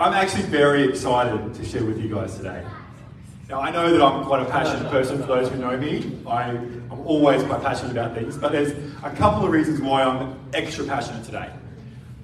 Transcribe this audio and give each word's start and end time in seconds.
I'm 0.00 0.14
actually 0.14 0.44
very 0.44 0.88
excited 0.88 1.52
to 1.52 1.62
share 1.62 1.84
with 1.84 2.00
you 2.00 2.08
guys 2.08 2.34
today. 2.34 2.64
Now, 3.50 3.60
I 3.60 3.70
know 3.70 3.92
that 3.92 4.00
I'm 4.00 4.24
quite 4.24 4.40
a 4.40 4.46
passionate 4.46 4.90
person 4.90 5.20
for 5.20 5.26
those 5.26 5.50
who 5.50 5.58
know 5.58 5.76
me. 5.76 6.18
I, 6.26 6.52
am 6.52 7.02
always 7.04 7.42
quite 7.42 7.60
passionate 7.60 7.92
about 7.92 8.14
things, 8.14 8.38
but 8.38 8.50
there's 8.50 8.70
a 9.02 9.10
couple 9.10 9.44
of 9.44 9.50
reasons 9.50 9.78
why 9.78 10.02
I'm 10.02 10.40
extra 10.54 10.86
passionate 10.86 11.26
today. 11.26 11.50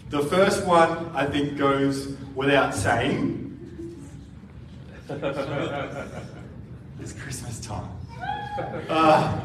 The 0.08 0.22
first 0.22 0.64
one, 0.64 1.10
I 1.14 1.26
think, 1.26 1.58
goes 1.58 2.16
without 2.34 2.74
saying. 2.74 3.42
it's 5.10 7.12
Christmas 7.12 7.60
time. 7.60 7.90
Uh, 8.88 9.38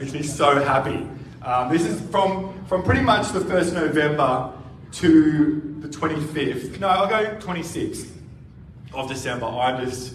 makes 0.00 0.14
me 0.14 0.22
so 0.22 0.64
happy. 0.64 1.06
Um, 1.42 1.70
this 1.70 1.84
is 1.84 2.00
from, 2.08 2.54
from 2.68 2.84
pretty 2.84 3.02
much 3.02 3.32
the 3.32 3.40
1st 3.40 3.74
November 3.74 4.50
to 4.92 5.65
the 5.80 5.88
25th. 5.88 6.80
No, 6.80 6.88
I'll 6.88 7.08
go 7.08 7.36
26th 7.36 8.10
of 8.94 9.08
December. 9.08 9.46
I'm 9.46 9.84
just 9.84 10.14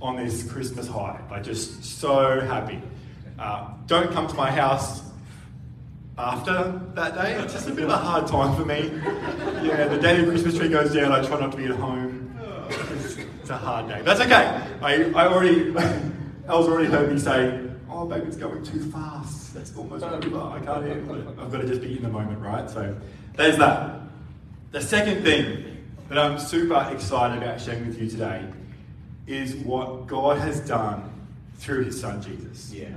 on 0.00 0.16
this 0.16 0.50
Christmas 0.50 0.86
high. 0.86 1.20
I'm 1.30 1.42
just 1.42 1.84
so 1.84 2.40
happy. 2.40 2.80
Uh, 3.38 3.70
don't 3.86 4.12
come 4.12 4.26
to 4.28 4.34
my 4.34 4.50
house 4.50 5.02
after 6.16 6.80
that 6.94 7.14
day. 7.14 7.34
It's 7.34 7.52
just 7.52 7.68
a 7.68 7.72
bit 7.72 7.84
of 7.84 7.90
a 7.90 7.96
hard 7.96 8.26
time 8.26 8.56
for 8.56 8.64
me. 8.64 8.90
Yeah, 9.66 9.88
the 9.88 9.98
day 9.98 10.20
the 10.20 10.30
Christmas 10.30 10.56
tree 10.56 10.68
goes 10.68 10.94
down, 10.94 11.12
I 11.12 11.24
try 11.26 11.40
not 11.40 11.52
to 11.52 11.56
be 11.56 11.64
at 11.64 11.72
home. 11.72 12.36
It's, 12.68 13.16
it's 13.16 13.50
a 13.50 13.56
hard 13.56 13.88
day. 13.88 14.02
That's 14.02 14.20
okay. 14.20 14.62
I, 14.80 15.10
I 15.14 15.26
already, 15.26 15.74
Elle's 16.48 16.68
already 16.68 16.88
heard 16.88 17.12
me 17.12 17.18
say, 17.18 17.68
oh, 17.90 18.06
babe, 18.06 18.24
it's 18.26 18.36
going 18.36 18.62
too 18.62 18.90
fast. 18.90 19.54
That's 19.54 19.76
almost 19.76 20.04
over. 20.04 20.40
I 20.40 20.60
can't 20.60 20.84
it. 20.84 21.08
I've 21.38 21.50
got 21.50 21.60
to 21.60 21.66
just 21.66 21.80
be 21.80 21.96
in 21.96 22.02
the 22.02 22.08
moment, 22.08 22.40
right? 22.40 22.68
So 22.70 22.96
there's 23.36 23.56
that. 23.58 24.00
The 24.74 24.80
second 24.80 25.22
thing 25.22 25.84
that 26.08 26.18
I'm 26.18 26.36
super 26.36 26.88
excited 26.90 27.40
about 27.40 27.60
sharing 27.60 27.86
with 27.86 28.02
you 28.02 28.10
today 28.10 28.44
is 29.24 29.54
what 29.54 30.08
God 30.08 30.38
has 30.38 30.58
done 30.66 31.12
through 31.58 31.84
his 31.84 32.00
son 32.00 32.20
Jesus. 32.20 32.72
Yeah. 32.74 32.88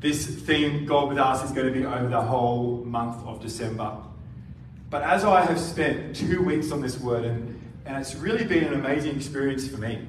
This 0.00 0.26
theme, 0.26 0.86
God 0.86 1.10
with 1.10 1.18
us, 1.18 1.44
is 1.44 1.50
going 1.50 1.66
to 1.66 1.72
be 1.78 1.84
over 1.84 2.08
the 2.08 2.22
whole 2.22 2.82
month 2.86 3.22
of 3.26 3.42
December. 3.42 3.94
But 4.88 5.02
as 5.02 5.22
I 5.22 5.42
have 5.42 5.60
spent 5.60 6.16
two 6.16 6.42
weeks 6.42 6.72
on 6.72 6.80
this 6.80 6.98
word, 6.98 7.26
and, 7.26 7.62
and 7.84 7.98
it's 7.98 8.14
really 8.14 8.44
been 8.44 8.64
an 8.64 8.72
amazing 8.72 9.16
experience 9.16 9.68
for 9.68 9.76
me, 9.76 10.08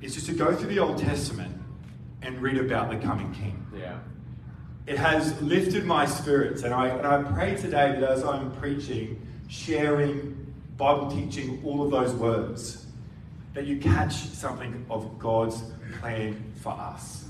is 0.00 0.14
just 0.14 0.24
to 0.28 0.32
go 0.32 0.56
through 0.56 0.70
the 0.70 0.78
Old 0.78 0.96
Testament 0.96 1.60
and 2.22 2.40
read 2.40 2.56
about 2.56 2.88
the 2.88 2.96
coming 2.96 3.34
King. 3.34 3.66
Yeah. 3.78 3.98
It 4.86 4.96
has 4.96 5.38
lifted 5.42 5.84
my 5.84 6.06
spirits, 6.06 6.62
and 6.62 6.72
I, 6.72 6.88
and 6.88 7.06
I 7.06 7.22
pray 7.34 7.54
today 7.56 8.00
that 8.00 8.10
as 8.10 8.24
I'm 8.24 8.50
preaching, 8.52 9.20
sharing, 9.48 10.52
Bible 10.76 11.10
teaching, 11.10 11.60
all 11.64 11.82
of 11.84 11.90
those 11.90 12.14
words, 12.14 12.86
that 13.52 13.66
you 13.66 13.78
catch 13.78 14.14
something 14.14 14.84
of 14.90 15.18
God's 15.18 15.62
plan 16.00 16.52
for 16.56 16.72
us. 16.72 17.24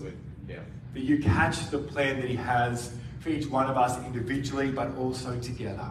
Yeah. 0.49 0.61
That 0.95 1.03
you 1.03 1.19
catch 1.19 1.71
the 1.71 1.79
plan 1.79 2.21
that 2.21 2.29
He 2.29 2.37
has 2.37 2.95
for 3.21 3.29
each 3.29 3.47
one 3.47 3.67
of 3.67 3.77
us 3.77 3.99
individually, 4.05 4.71
but 4.71 4.97
also 4.97 5.39
together. 5.41 5.91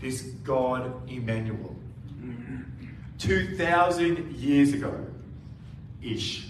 This 0.00 0.22
God 0.44 0.92
Emmanuel. 1.08 1.74
2,000 3.18 4.36
years 4.36 4.72
ago 4.74 5.06
ish, 6.02 6.48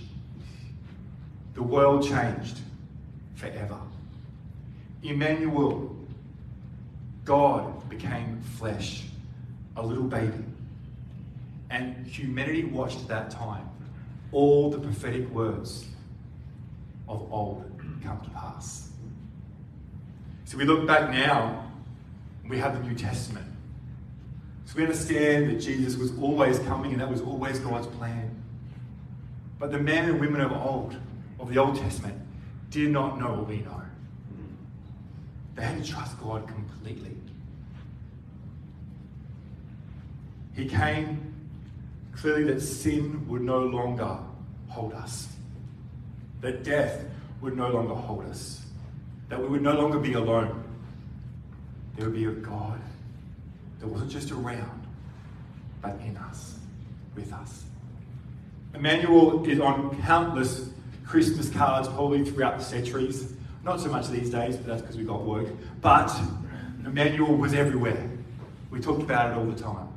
the 1.55 1.63
world 1.63 2.07
changed 2.07 2.59
forever. 3.35 3.79
Emmanuel, 5.03 5.97
God 7.27 7.89
became 7.91 8.41
flesh, 8.57 9.03
a 9.77 9.85
little 9.85 10.05
baby. 10.05 10.45
And 11.69 12.07
humanity 12.07 12.65
watched 12.65 13.01
at 13.01 13.09
that 13.09 13.31
time 13.31 13.69
all 14.33 14.71
the 14.71 14.79
prophetic 14.79 15.29
words 15.31 15.87
of 17.09 17.31
old 17.31 17.65
come 18.03 18.21
to 18.21 18.31
pass. 18.31 18.91
So 20.45 20.57
we 20.57 20.65
look 20.65 20.87
back 20.87 21.11
now, 21.11 21.71
we 22.49 22.59
have 22.59 22.81
the 22.81 22.89
New 22.89 22.95
Testament. 22.95 23.47
So 24.65 24.77
we 24.77 24.85
understand 24.85 25.51
that 25.51 25.61
Jesus 25.61 25.97
was 25.97 26.17
always 26.19 26.61
coming 26.61 26.93
and 26.93 27.01
that 27.01 27.11
was 27.11 27.21
always 27.21 27.59
God's 27.59 27.89
plan. 27.89 28.31
But 29.59 29.73
the 29.73 29.79
men 29.79 30.09
and 30.09 30.21
women 30.21 30.41
of 30.41 30.53
old, 30.53 30.97
of 31.41 31.53
the 31.53 31.59
Old 31.59 31.77
Testament, 31.77 32.21
did 32.71 32.91
not 32.91 33.19
know 33.19 33.33
what 33.33 33.49
we 33.49 33.59
know. 33.59 33.83
They 35.57 35.65
had 35.65 35.83
to 35.83 35.91
trust 35.91 36.21
God 36.21 36.47
completely. 36.47 37.17
He 40.55 40.67
came 40.67 41.35
clearly 42.15 42.45
that 42.45 42.61
sin 42.61 43.27
would 43.29 43.43
no 43.43 43.61
longer 43.61 44.19
hold 44.69 44.93
us, 44.93 45.29
that 46.41 46.63
death 46.63 47.05
would 47.41 47.57
no 47.57 47.71
longer 47.71 47.95
hold 47.95 48.25
us, 48.27 48.65
that 49.29 49.41
we 49.41 49.49
would 49.49 49.63
no 49.63 49.75
longer 49.75 49.99
be 49.99 50.13
alone. 50.13 50.63
There 51.97 52.07
would 52.07 52.15
be 52.15 52.27
a 52.27 52.31
God 52.31 52.81
that 53.81 53.87
wasn't 53.87 54.11
just 54.11 54.31
around, 54.31 54.87
but 55.81 55.99
in 56.01 56.17
us, 56.19 56.59
with 57.15 57.33
us. 57.33 57.65
Emmanuel 58.75 59.47
is 59.47 59.61
on 59.61 60.01
countless 60.03 60.69
Christmas 61.07 61.49
cards, 61.49 61.89
probably 61.89 62.25
throughout 62.25 62.59
the 62.59 62.65
centuries. 62.65 63.33
Not 63.67 63.81
so 63.81 63.89
much 63.89 64.07
these 64.07 64.31
days, 64.31 64.57
but 64.57 64.67
that's 64.67 64.81
because 64.81 64.97
we 64.97 65.03
got 65.03 65.25
work. 65.25 65.49
But 65.81 66.17
Emmanuel 66.85 67.35
was 67.35 67.53
everywhere. 67.53 68.09
We 68.71 68.79
talked 68.79 69.03
about 69.03 69.33
it 69.33 69.37
all 69.37 69.45
the 69.45 69.61
time. 69.61 69.89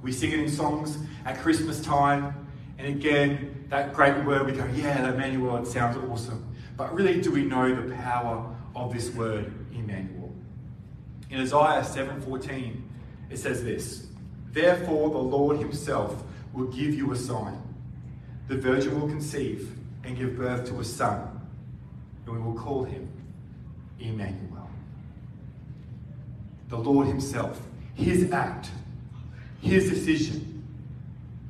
We 0.00 0.10
sing 0.10 0.32
it 0.32 0.38
in 0.38 0.48
songs 0.48 0.96
at 1.26 1.36
Christmas 1.36 1.82
time, 1.82 2.48
and 2.78 2.86
again, 2.86 3.66
that 3.68 3.92
great 3.92 4.24
word, 4.24 4.46
we 4.46 4.52
go, 4.52 4.64
yeah, 4.74 5.12
Emmanuel, 5.12 5.58
it 5.58 5.66
sounds 5.66 5.98
awesome. 5.98 6.50
But 6.78 6.94
really, 6.94 7.20
do 7.20 7.30
we 7.30 7.44
know 7.44 7.74
the 7.74 7.94
power 7.94 8.56
of 8.74 8.94
this 8.94 9.10
word, 9.10 9.52
Emmanuel? 9.74 10.32
In 11.28 11.40
Isaiah 11.42 11.82
7:14, 11.82 12.80
it 13.28 13.36
says 13.36 13.62
this: 13.62 14.06
Therefore, 14.52 15.10
the 15.10 15.18
Lord 15.18 15.58
Himself 15.58 16.22
will 16.54 16.68
give 16.68 16.94
you 16.94 17.12
a 17.12 17.16
sign. 17.16 17.60
The 18.46 18.56
virgin 18.56 18.98
will 18.98 19.08
conceive 19.08 19.76
and 20.04 20.16
give 20.16 20.38
birth 20.38 20.66
to 20.70 20.80
a 20.80 20.84
son, 20.84 21.37
and 22.28 22.36
we 22.36 22.42
will 22.42 22.58
call 22.58 22.84
him 22.84 23.08
Emmanuel. 23.98 24.68
The 26.68 26.76
Lord 26.76 27.06
Himself, 27.06 27.60
His 27.94 28.30
act, 28.30 28.70
His 29.60 29.88
decision. 29.88 30.62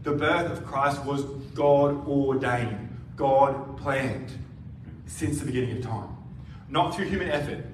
The 0.04 0.12
birth 0.12 0.50
of 0.50 0.64
Christ 0.64 1.04
was 1.04 1.24
God 1.54 2.06
ordained, 2.06 2.96
God 3.16 3.76
planned 3.76 4.32
since 5.06 5.40
the 5.40 5.46
beginning 5.46 5.78
of 5.78 5.82
time, 5.82 6.16
not 6.68 6.94
through 6.94 7.06
human 7.06 7.28
effort. 7.28 7.64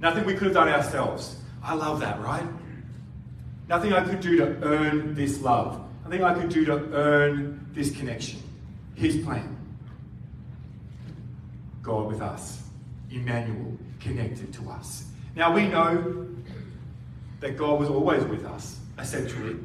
Nothing 0.00 0.24
we 0.24 0.34
could 0.34 0.44
have 0.44 0.54
done 0.54 0.68
ourselves. 0.68 1.36
I 1.62 1.74
love 1.74 2.00
that, 2.00 2.20
right? 2.20 2.46
Nothing 3.68 3.92
I 3.92 4.02
could 4.02 4.20
do 4.20 4.36
to 4.36 4.62
earn 4.62 5.14
this 5.14 5.42
love. 5.42 5.84
Nothing 6.04 6.24
I 6.24 6.34
could 6.34 6.48
do 6.48 6.64
to 6.64 6.72
earn 6.92 7.68
this 7.72 7.94
connection. 7.94 8.40
His 8.94 9.18
plan. 9.18 9.59
God 11.82 12.06
with 12.06 12.20
us. 12.20 12.62
Emmanuel 13.10 13.76
connected 13.98 14.52
to 14.54 14.70
us. 14.70 15.06
Now 15.34 15.52
we 15.52 15.68
know 15.68 16.26
that 17.40 17.56
God 17.56 17.80
was 17.80 17.88
always 17.88 18.24
with 18.24 18.44
us, 18.44 18.78
essentially. 18.98 19.56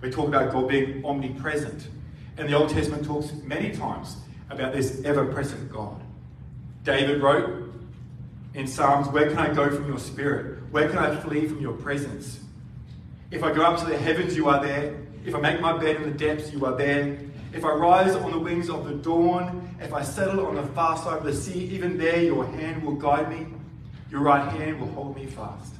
We 0.00 0.10
talk 0.10 0.28
about 0.28 0.52
God 0.52 0.68
being 0.68 1.04
omnipresent. 1.04 1.88
And 2.36 2.48
the 2.48 2.54
Old 2.54 2.70
Testament 2.70 3.04
talks 3.04 3.32
many 3.44 3.70
times 3.70 4.16
about 4.50 4.72
this 4.72 5.02
ever 5.04 5.24
present 5.26 5.70
God. 5.70 6.00
David 6.82 7.22
wrote 7.22 7.72
in 8.54 8.66
Psalms, 8.66 9.08
Where 9.08 9.28
can 9.28 9.38
I 9.38 9.52
go 9.52 9.70
from 9.70 9.86
your 9.86 9.98
spirit? 9.98 10.62
Where 10.70 10.88
can 10.88 10.98
I 10.98 11.14
flee 11.16 11.46
from 11.46 11.60
your 11.60 11.74
presence? 11.74 12.40
If 13.32 13.42
I 13.42 13.50
go 13.50 13.62
up 13.62 13.80
to 13.80 13.86
the 13.86 13.96
heavens, 13.96 14.36
you 14.36 14.50
are 14.50 14.62
there. 14.62 14.94
If 15.24 15.34
I 15.34 15.40
make 15.40 15.58
my 15.58 15.76
bed 15.78 15.96
in 15.96 16.02
the 16.02 16.10
depths, 16.10 16.52
you 16.52 16.66
are 16.66 16.76
there. 16.76 17.18
If 17.54 17.64
I 17.64 17.72
rise 17.72 18.14
on 18.14 18.30
the 18.30 18.38
wings 18.38 18.68
of 18.68 18.84
the 18.84 18.92
dawn, 18.92 19.74
if 19.80 19.94
I 19.94 20.02
settle 20.02 20.46
on 20.46 20.56
the 20.56 20.66
far 20.74 20.98
side 20.98 21.16
of 21.16 21.24
the 21.24 21.34
sea, 21.34 21.64
even 21.72 21.96
there 21.96 22.22
your 22.22 22.44
hand 22.44 22.84
will 22.84 22.94
guide 22.94 23.30
me, 23.30 23.46
your 24.10 24.20
right 24.20 24.52
hand 24.52 24.78
will 24.78 24.88
hold 24.88 25.16
me 25.16 25.24
fast. 25.24 25.74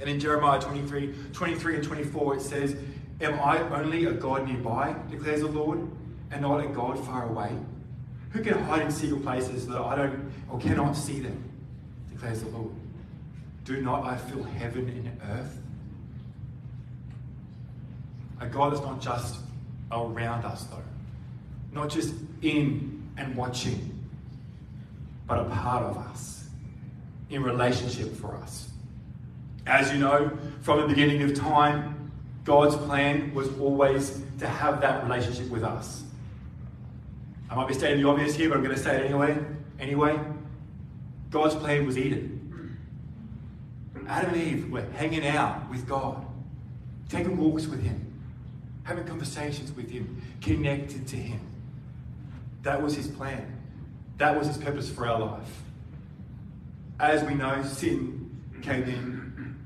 And 0.00 0.10
in 0.10 0.18
Jeremiah 0.18 0.60
23, 0.60 1.14
23 1.32 1.76
and 1.76 1.84
24, 1.84 2.36
it 2.36 2.42
says, 2.42 2.76
Am 3.20 3.34
I 3.34 3.60
only 3.78 4.06
a 4.06 4.12
God 4.12 4.48
nearby, 4.48 4.96
declares 5.08 5.42
the 5.42 5.46
Lord, 5.46 5.88
and 6.32 6.42
not 6.42 6.64
a 6.64 6.66
God 6.66 6.98
far 7.06 7.28
away? 7.28 7.52
Who 8.30 8.42
can 8.42 8.58
hide 8.64 8.82
in 8.82 8.90
secret 8.90 9.22
places 9.22 9.68
that 9.68 9.80
I 9.80 9.94
don't 9.94 10.32
or 10.50 10.58
cannot 10.58 10.96
see 10.96 11.20
them, 11.20 11.48
declares 12.10 12.42
the 12.42 12.48
Lord? 12.48 12.72
Do 13.64 13.80
not 13.80 14.04
I 14.04 14.16
fill 14.16 14.42
heaven 14.42 14.88
and 14.88 15.20
earth? 15.30 15.60
A 18.40 18.46
God 18.46 18.72
that's 18.72 18.82
not 18.84 19.00
just 19.00 19.36
around 19.90 20.44
us, 20.44 20.64
though, 20.64 20.82
not 21.72 21.88
just 21.88 22.14
in 22.42 23.08
and 23.16 23.34
watching, 23.36 23.92
but 25.26 25.38
a 25.38 25.44
part 25.44 25.84
of 25.84 25.96
us, 25.96 26.48
in 27.30 27.42
relationship 27.42 28.14
for 28.16 28.36
us. 28.36 28.70
As 29.66 29.92
you 29.92 29.98
know, 29.98 30.30
from 30.62 30.80
the 30.82 30.86
beginning 30.86 31.22
of 31.22 31.34
time, 31.34 32.12
God's 32.44 32.76
plan 32.76 33.34
was 33.34 33.48
always 33.58 34.20
to 34.38 34.46
have 34.46 34.80
that 34.82 35.02
relationship 35.02 35.48
with 35.50 35.64
us. 35.64 36.04
I 37.50 37.54
might 37.54 37.68
be 37.68 37.74
stating 37.74 38.02
the 38.02 38.08
obvious 38.08 38.34
here, 38.34 38.48
but 38.48 38.58
I'm 38.58 38.64
going 38.64 38.76
to 38.76 38.82
say 38.82 38.96
it 38.96 39.04
anyway. 39.04 39.36
Anyway, 39.80 40.18
God's 41.30 41.54
plan 41.56 41.86
was 41.86 41.98
Eden. 41.98 42.36
Adam 44.08 44.34
and 44.34 44.42
Eve 44.42 44.70
were 44.70 44.84
hanging 44.94 45.26
out 45.26 45.68
with 45.70 45.86
God, 45.88 46.24
taking 47.08 47.36
walks 47.36 47.66
with 47.66 47.82
Him, 47.82 48.05
having 48.86 49.04
conversations 49.04 49.72
with 49.72 49.90
Him, 49.90 50.22
connected 50.40 51.06
to 51.08 51.16
Him. 51.16 51.40
That 52.62 52.80
was 52.80 52.94
His 52.94 53.08
plan. 53.08 53.52
That 54.18 54.38
was 54.38 54.46
His 54.46 54.56
purpose 54.56 54.88
for 54.88 55.06
our 55.06 55.20
life. 55.20 55.62
As 56.98 57.22
we 57.24 57.34
know, 57.34 57.62
sin 57.64 58.40
came 58.62 58.84
in. 58.84 59.56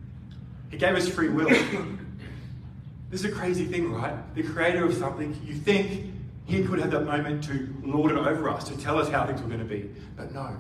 He 0.70 0.78
gave 0.78 0.96
us 0.96 1.08
free 1.08 1.28
will. 1.28 1.48
this 3.10 3.20
is 3.20 3.24
a 3.24 3.30
crazy 3.30 3.66
thing, 3.66 3.92
right? 3.92 4.34
The 4.34 4.42
creator 4.42 4.84
of 4.84 4.94
something, 4.94 5.38
you 5.44 5.54
think 5.54 6.12
he 6.46 6.64
could 6.64 6.80
have 6.80 6.90
that 6.90 7.04
moment 7.04 7.44
to 7.44 7.72
lord 7.84 8.10
it 8.10 8.18
over 8.18 8.48
us, 8.48 8.64
to 8.64 8.76
tell 8.76 8.98
us 8.98 9.08
how 9.08 9.24
things 9.24 9.40
were 9.40 9.48
going 9.48 9.60
to 9.60 9.64
be. 9.64 9.88
But 10.16 10.32
no. 10.32 10.56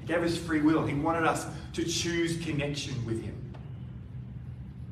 He 0.00 0.06
gave 0.06 0.22
us 0.22 0.36
free 0.36 0.60
will. 0.60 0.84
He 0.84 0.94
wanted 0.94 1.24
us 1.24 1.46
to 1.74 1.84
choose 1.84 2.42
connection 2.44 3.04
with 3.04 3.22
Him. 3.22 3.36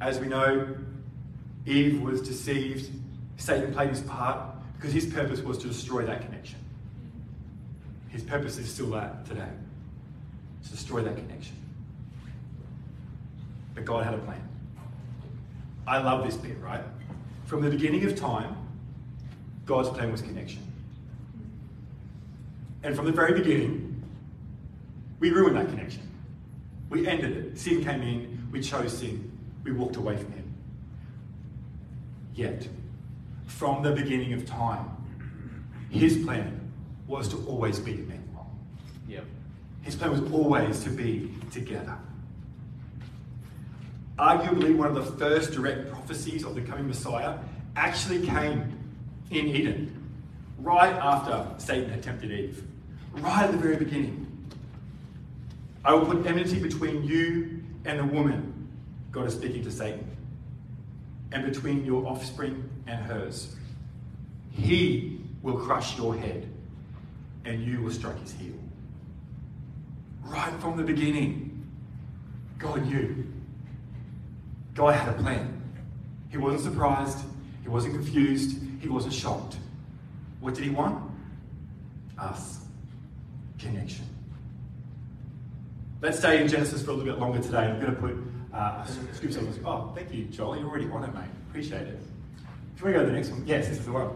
As 0.01 0.21
we 0.21 0.29
know, 0.29 0.77
Eve 1.67 2.01
was 2.01 2.23
deceived. 2.23 2.89
Satan 3.39 3.73
played 3.73 3.91
his 3.91 4.03
part 4.03 4.41
because 4.77 4.93
his 4.93 5.07
purpose 5.07 5.41
was 5.41 5.57
to 5.59 5.69
destroy 5.69 6.05
that 6.05 6.21
connection. 6.21 6.59
His 8.11 8.23
purpose 8.23 8.59
is 8.59 8.73
still 8.73 8.91
that 8.91 9.25
today 9.27 9.49
to 10.65 10.71
destroy 10.71 11.03
that 11.03 11.17
connection. 11.17 11.57
But 13.75 13.85
God 13.85 14.05
had 14.05 14.15
a 14.15 14.19
plan. 14.19 14.43
I 15.87 15.99
love 15.99 16.25
this 16.27 16.37
bit, 16.37 16.61
right? 16.61 16.83
From 17.47 17.63
the 17.63 17.71
beginning 17.71 18.05
of 18.05 18.17
time, 18.17 18.57
God's 19.65 19.89
plan 19.89 20.13
was 20.13 20.21
connection. 20.21 20.63
And 22.83 22.95
from 22.95 23.07
the 23.07 23.13
very 23.13 23.33
beginning, 23.33 24.03
we 25.21 25.31
ruined 25.31 25.57
that 25.57 25.69
connection. 25.69 26.03
We 26.91 27.07
ended 27.07 27.37
it. 27.37 27.59
Sin 27.59 27.85
came 27.85 28.03
in, 28.03 28.49
we 28.51 28.61
chose 28.61 28.99
sin, 28.99 29.31
we 29.65 29.73
walked 29.73 29.97
away 29.97 30.17
from 30.17 30.33
Him. 30.33 30.55
Yet, 32.35 32.69
from 33.49 33.83
the 33.83 33.91
beginning 33.91 34.33
of 34.35 34.47
time, 34.47 34.89
His 35.91 36.19
plan 36.19 36.71
was 37.07 37.29
to 37.29 37.45
always 37.47 37.81
be 37.81 37.95
Emmanuel. 37.95 38.51
Yep. 39.09 39.25
His 39.83 39.97
plan 39.97 40.11
was 40.13 40.33
always 40.33 40.85
to 40.85 40.91
be 40.91 41.35
together. 41.51 41.97
Arguably, 44.19 44.77
one 44.77 44.89
of 44.89 44.95
the 44.95 45.17
first 45.17 45.53
direct 45.53 45.91
prophecies 45.91 46.45
of 46.45 46.55
the 46.55 46.61
coming 46.61 46.87
Messiah 46.87 47.39
actually 47.75 48.27
came 48.27 48.79
in 49.31 49.47
Eden, 49.47 50.13
right 50.59 50.95
after 50.95 51.47
Satan 51.59 51.91
had 51.91 52.03
tempted 52.03 52.31
Eve, 52.31 52.63
right 53.15 53.45
at 53.45 53.53
the 53.53 53.59
very 53.59 53.77
beginning. 53.77 54.27
I 55.85 55.95
will 55.95 56.05
put 56.05 56.27
enmity 56.27 56.59
between 56.59 57.05
you 57.05 57.63
and 57.85 57.99
the 57.99 58.05
woman, 58.05 58.69
God 59.11 59.27
is 59.27 59.35
speaking 59.35 59.63
to 59.65 59.71
Satan, 59.71 60.07
and 61.33 61.45
between 61.45 61.85
your 61.85 62.07
offspring 62.07 62.69
and 62.87 63.05
hers. 63.05 63.55
He 64.51 65.21
will 65.43 65.59
crush 65.59 65.97
your 65.97 66.17
head, 66.17 66.49
and 67.45 67.63
you 67.63 67.83
will 67.83 67.93
strike 67.93 68.21
his 68.21 68.33
heel. 68.33 68.55
Right 70.23 70.53
from 70.61 70.77
the 70.77 70.83
beginning, 70.83 71.67
God 72.59 72.87
knew. 72.87 73.27
God 74.75 74.95
had 74.95 75.09
a 75.15 75.19
plan. 75.23 75.63
He 76.31 76.37
wasn't 76.37 76.73
surprised, 76.73 77.19
he 77.63 77.69
wasn't 77.69 77.95
confused, 77.95 78.59
he 78.81 78.89
wasn't 78.89 79.15
shocked. 79.15 79.57
What 80.41 80.55
did 80.55 80.65
he 80.65 80.71
want? 80.71 81.11
Us. 82.19 82.61
Connection. 83.59 84.05
Let's 86.01 86.19
stay 86.19 86.41
in 86.41 86.49
Genesis 86.49 86.83
for 86.83 86.93
a 86.93 86.95
little 86.95 87.13
bit 87.13 87.21
longer 87.21 87.41
today. 87.43 87.59
I'm 87.59 87.81
going 87.81 87.95
to 87.95 88.01
put 88.01 88.17
uh, 88.59 88.87
Oh, 89.65 89.93
thank 89.95 90.13
you, 90.13 90.25
Joel. 90.25 90.57
You're 90.57 90.69
already 90.69 90.91
on 90.91 91.05
it, 91.05 91.15
mate. 91.15 91.31
Appreciate 91.49 91.83
it. 91.83 92.01
Can 92.77 92.87
we 92.87 92.93
go 92.93 93.01
to 93.01 93.07
the 93.07 93.13
next 93.13 93.31
one? 93.31 93.45
Yes, 93.47 93.69
this 93.69 93.79
is 93.79 93.87
the 93.87 93.93
one. 93.93 94.11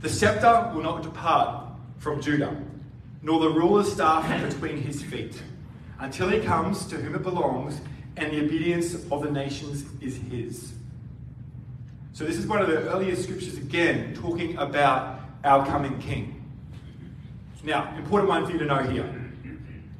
The 0.00 0.08
scepter 0.08 0.72
will 0.74 0.82
not 0.82 1.02
depart 1.02 1.66
from 1.98 2.20
Judah, 2.20 2.56
nor 3.22 3.40
the 3.40 3.50
ruler's 3.50 3.92
staff 3.92 4.26
between 4.48 4.78
his 4.78 5.02
feet, 5.02 5.42
until 5.98 6.28
he 6.28 6.40
comes 6.40 6.86
to 6.86 6.96
whom 6.96 7.14
it 7.14 7.22
belongs, 7.22 7.80
and 8.16 8.32
the 8.32 8.44
obedience 8.44 8.94
of 9.10 9.22
the 9.22 9.30
nations 9.30 9.84
is 10.00 10.16
his. 10.30 10.72
So, 12.12 12.24
this 12.24 12.36
is 12.36 12.46
one 12.46 12.60
of 12.60 12.68
the 12.68 12.88
earliest 12.90 13.24
scriptures 13.24 13.56
again 13.56 14.14
talking 14.14 14.56
about 14.56 15.20
our 15.44 15.66
coming 15.66 15.98
king. 15.98 16.36
Now, 17.62 17.94
important 17.96 18.30
one 18.30 18.46
for 18.46 18.52
you 18.52 18.58
to 18.58 18.64
know 18.64 18.78
here 18.78 19.16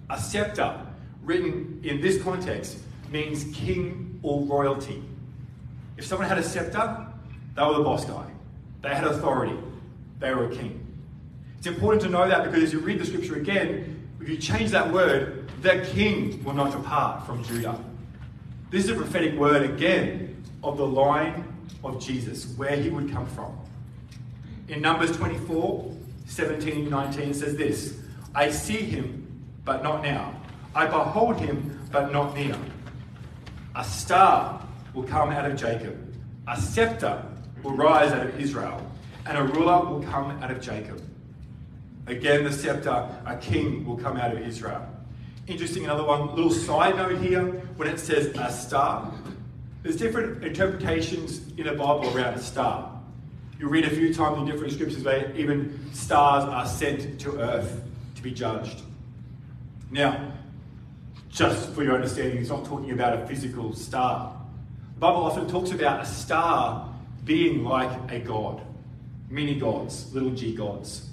a 0.09 0.19
scepter, 0.19 0.87
written 1.23 1.81
in 1.85 2.01
this 2.01 2.23
context, 2.23 2.79
means 3.11 3.45
king 3.55 4.19
or 4.23 4.43
royalty. 4.43 5.03
If 5.97 6.07
someone 6.07 6.29
had 6.29 6.39
a 6.39 6.43
scepter, 6.43 7.07
they 7.55 7.63
were 7.63 7.75
the 7.75 7.85
boss 7.85 8.05
guy, 8.05 8.27
they 8.83 8.91
had 8.91 9.05
authority, 9.05 9.57
they 10.19 10.33
were 10.33 10.51
a 10.51 10.55
king. 10.55 10.87
It's 11.59 11.67
important 11.67 12.03
to 12.03 12.09
know 12.09 12.27
that 12.29 12.45
because 12.45 12.63
as 12.63 12.73
you 12.73 12.79
read 12.79 12.99
the 12.99 13.05
scripture 13.05 13.37
again, 13.37 14.09
if 14.21 14.29
you 14.29 14.37
change 14.39 14.71
that 14.71 14.91
word, 14.93 15.51
the 15.63 15.87
king 15.93 16.43
will 16.43 16.55
not 16.55 16.73
depart 16.73 17.27
from 17.27 17.45
Judah. 17.45 17.79
This 18.71 18.85
is 18.85 18.91
a 18.91 18.95
prophetic 18.95 19.39
word 19.39 19.63
again 19.69 20.43
of 20.63 20.77
the 20.79 20.87
line 20.87 21.45
of 21.85 22.03
Jesus, 22.03 22.55
where 22.57 22.77
he 22.77 22.89
would 22.89 23.11
come 23.11 23.27
from. 23.27 23.57
In 24.69 24.81
Numbers 24.81 25.17
24, 25.17 25.97
17 26.27 26.89
19 26.89 27.35
says 27.35 27.57
this 27.57 27.99
I 28.35 28.51
see 28.51 28.79
him, 28.79 29.45
but 29.65 29.83
not 29.83 30.03
now. 30.03 30.40
I 30.75 30.87
behold 30.87 31.39
him, 31.39 31.79
but 31.91 32.13
not 32.13 32.35
near. 32.35 32.57
A 33.75 33.85
star 33.85 34.67
will 34.95 35.05
come 35.05 35.31
out 35.31 35.51
of 35.51 35.57
Jacob, 35.57 35.97
a 36.47 36.61
scepter 36.61 37.23
will 37.63 37.77
rise 37.77 38.13
out 38.13 38.27
of 38.27 38.41
Israel, 38.41 38.85
and 39.27 39.37
a 39.39 39.43
ruler 39.43 39.85
will 39.85 40.03
come 40.03 40.31
out 40.43 40.51
of 40.51 40.61
Jacob. 40.61 41.03
Again, 42.07 42.45
the 42.45 42.53
scepter, 42.53 43.09
a 43.27 43.37
king 43.37 43.85
will 43.87 43.97
come 43.97 44.17
out 44.17 44.33
of 44.33 44.41
Israel. 44.41 44.87
Interesting, 45.47 45.85
another 45.85 46.05
one, 46.05 46.35
little 46.35 46.51
side 46.51 46.97
note 46.97 47.21
here, 47.21 47.45
when 47.77 47.89
it 47.89 47.99
says 47.99 48.27
a 48.37 48.51
star, 48.51 49.13
there's 49.83 49.97
different 49.97 50.45
interpretations 50.45 51.49
in 51.57 51.65
the 51.65 51.73
Bible 51.73 52.17
around 52.17 52.35
a 52.35 52.39
star. 52.39 53.01
You 53.59 53.69
read 53.69 53.85
a 53.85 53.91
few 53.91 54.13
times 54.13 54.39
in 54.39 54.47
different 54.47 54.73
scriptures 54.73 55.03
where 55.03 55.35
even 55.37 55.93
stars 55.93 56.45
are 56.45 56.67
sent 56.67 57.21
to 57.21 57.39
earth 57.41 57.83
to 58.15 58.23
be 58.23 58.31
judged. 58.31 58.83
Now, 59.91 60.33
just 61.31 61.71
for 61.73 61.85
your 61.85 61.95
understanding, 61.95 62.39
he's 62.39 62.51
not 62.51 62.65
talking 62.65 62.91
about 62.91 63.23
a 63.23 63.27
physical 63.27 63.73
star. 63.75 64.37
The 64.95 65.01
Bible 65.01 65.25
often 65.25 65.49
talks 65.49 65.71
about 65.71 66.03
a 66.03 66.07
star 66.07 66.93
being 67.25 67.65
like 67.65 68.11
a 68.11 68.19
god, 68.19 68.61
many 69.29 69.55
gods, 69.59 70.13
little 70.13 70.31
g 70.31 70.55
gods. 70.55 71.09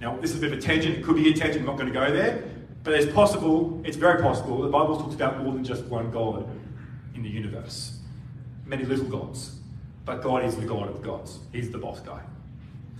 Now, 0.00 0.16
this 0.16 0.32
is 0.32 0.38
a 0.38 0.40
bit 0.40 0.52
of 0.52 0.58
a 0.58 0.62
tangent. 0.62 0.98
It 0.98 1.04
could 1.04 1.16
be 1.16 1.30
a 1.30 1.34
tangent. 1.34 1.60
I'm 1.60 1.66
not 1.66 1.76
going 1.76 1.92
to 1.92 1.98
go 1.98 2.12
there. 2.12 2.42
But 2.82 2.94
it's 2.94 3.10
possible, 3.10 3.80
it's 3.84 3.96
very 3.96 4.20
possible, 4.20 4.60
the 4.60 4.68
Bible 4.68 4.98
talks 5.00 5.14
about 5.14 5.42
more 5.42 5.54
than 5.54 5.64
just 5.64 5.84
one 5.84 6.10
God 6.10 6.46
in 7.14 7.22
the 7.22 7.30
universe. 7.30 7.98
Many 8.66 8.84
little 8.84 9.06
gods. 9.06 9.56
But 10.04 10.22
God 10.22 10.44
is 10.44 10.54
the 10.56 10.66
God 10.66 10.90
of 10.90 11.02
gods. 11.02 11.38
He's 11.50 11.70
the 11.70 11.78
boss 11.78 12.00
guy. 12.00 12.20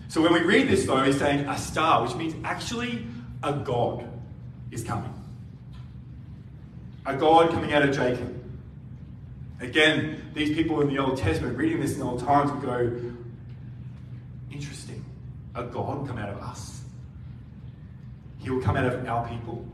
So 0.09 0.23
when 0.23 0.33
we 0.33 0.41
read 0.41 0.69
this, 0.69 0.87
though, 0.87 1.03
he's 1.03 1.19
saying 1.19 1.47
a 1.47 1.59
star, 1.59 2.03
which 2.03 2.15
means 2.15 2.35
actually 2.45 3.05
a 3.43 3.53
God 3.53 4.09
is 4.71 4.83
coming. 4.83 5.13
A 7.07 7.15
God 7.17 7.51
coming 7.51 7.73
out 7.73 7.83
of 7.83 7.95
Jacob. 7.95 8.43
Again, 9.61 10.31
these 10.35 10.55
people 10.55 10.81
in 10.81 10.89
the 10.89 10.99
Old 10.99 11.19
Testament, 11.19 11.57
reading 11.57 11.81
this 11.81 11.95
in 11.95 12.01
the 12.01 12.05
old 12.05 12.21
times, 12.21 12.51
would 12.51 12.63
go, 12.63 13.01
interesting. 14.51 15.05
A 15.55 15.65
God 15.65 16.07
come 16.07 16.19
out 16.19 16.31
of 16.31 16.41
us. 16.41 16.83
He 18.41 18.51
will 18.51 18.61
come 18.61 18.77
out 18.77 18.87
of 18.87 19.07
our 19.07 19.29
people. 19.29 19.67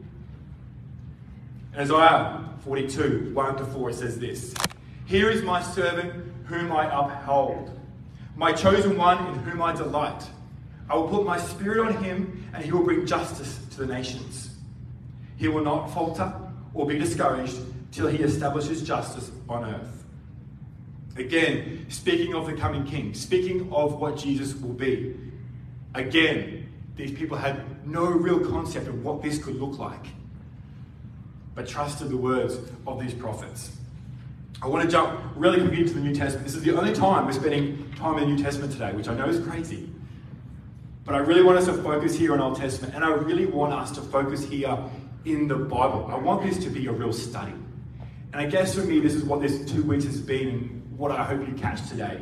Isaiah 1.76 2.48
42, 2.64 3.30
1 3.32 3.56
to 3.56 3.64
4, 3.64 3.90
it 3.90 3.94
says 3.94 4.18
this 4.18 4.54
Here 5.06 5.30
is 5.30 5.42
my 5.42 5.62
servant 5.62 6.12
whom 6.46 6.72
I 6.72 6.86
uphold, 6.86 7.70
my 8.36 8.52
chosen 8.52 8.96
one 8.96 9.24
in 9.28 9.34
whom 9.40 9.62
I 9.62 9.72
delight. 9.72 10.24
I 10.88 10.96
will 10.96 11.08
put 11.08 11.24
my 11.24 11.38
spirit 11.38 11.86
on 11.86 12.02
him, 12.02 12.48
and 12.52 12.64
he 12.64 12.72
will 12.72 12.82
bring 12.82 13.06
justice 13.06 13.60
to 13.70 13.78
the 13.78 13.86
nations. 13.86 14.56
He 15.36 15.46
will 15.46 15.62
not 15.62 15.94
falter 15.94 16.32
or 16.74 16.86
be 16.86 16.98
discouraged 16.98 17.58
till 17.92 18.06
he 18.06 18.22
establishes 18.22 18.82
justice 18.82 19.30
on 19.48 19.64
earth. 19.64 20.04
Again, 21.16 21.86
speaking 21.88 22.34
of 22.34 22.46
the 22.46 22.54
coming 22.54 22.84
king, 22.84 23.14
speaking 23.14 23.72
of 23.72 24.00
what 24.00 24.16
Jesus 24.16 24.54
will 24.54 24.72
be. 24.72 25.16
Again, 25.94 26.68
these 26.96 27.12
people 27.12 27.36
had 27.36 27.86
no 27.86 28.04
real 28.04 28.38
concept 28.40 28.86
of 28.86 29.04
what 29.04 29.22
this 29.22 29.42
could 29.42 29.56
look 29.60 29.78
like, 29.78 30.06
but 31.54 31.66
trusted 31.66 32.10
the 32.10 32.16
words 32.16 32.58
of 32.86 33.00
these 33.00 33.12
prophets. 33.12 33.76
I 34.62 34.68
want 34.68 34.84
to 34.84 34.90
jump 34.90 35.18
really 35.36 35.58
quickly 35.58 35.80
into 35.80 35.94
the 35.94 36.00
New 36.00 36.14
Testament. 36.14 36.46
This 36.46 36.54
is 36.54 36.62
the 36.62 36.76
only 36.76 36.92
time 36.92 37.26
we're 37.26 37.32
spending 37.32 37.92
time 37.96 38.18
in 38.18 38.28
the 38.28 38.36
New 38.36 38.42
Testament 38.42 38.72
today, 38.72 38.92
which 38.92 39.08
I 39.08 39.14
know 39.14 39.26
is 39.26 39.44
crazy. 39.44 39.88
But 41.04 41.14
I 41.14 41.18
really 41.18 41.42
want 41.42 41.58
us 41.58 41.64
to 41.64 41.72
focus 41.72 42.14
here 42.14 42.34
on 42.34 42.40
Old 42.40 42.56
Testament, 42.56 42.94
and 42.94 43.02
I 43.02 43.08
really 43.08 43.46
want 43.46 43.72
us 43.72 43.90
to 43.92 44.00
focus 44.02 44.44
here 44.44 44.78
in 45.24 45.48
the 45.48 45.56
Bible. 45.56 46.08
I 46.10 46.16
want 46.16 46.42
this 46.42 46.62
to 46.64 46.70
be 46.70 46.86
a 46.86 46.92
real 46.92 47.12
study. 47.12 47.52
And 48.32 48.40
I 48.40 48.46
guess 48.46 48.74
for 48.74 48.82
me, 48.82 49.00
this 49.00 49.14
is 49.14 49.24
what 49.24 49.40
this 49.40 49.70
two 49.70 49.82
weeks 49.82 50.04
has 50.04 50.20
been, 50.20 50.48
and 50.48 50.98
what 50.98 51.10
I 51.10 51.24
hope 51.24 51.46
you 51.46 51.54
catch 51.54 51.88
today, 51.88 52.20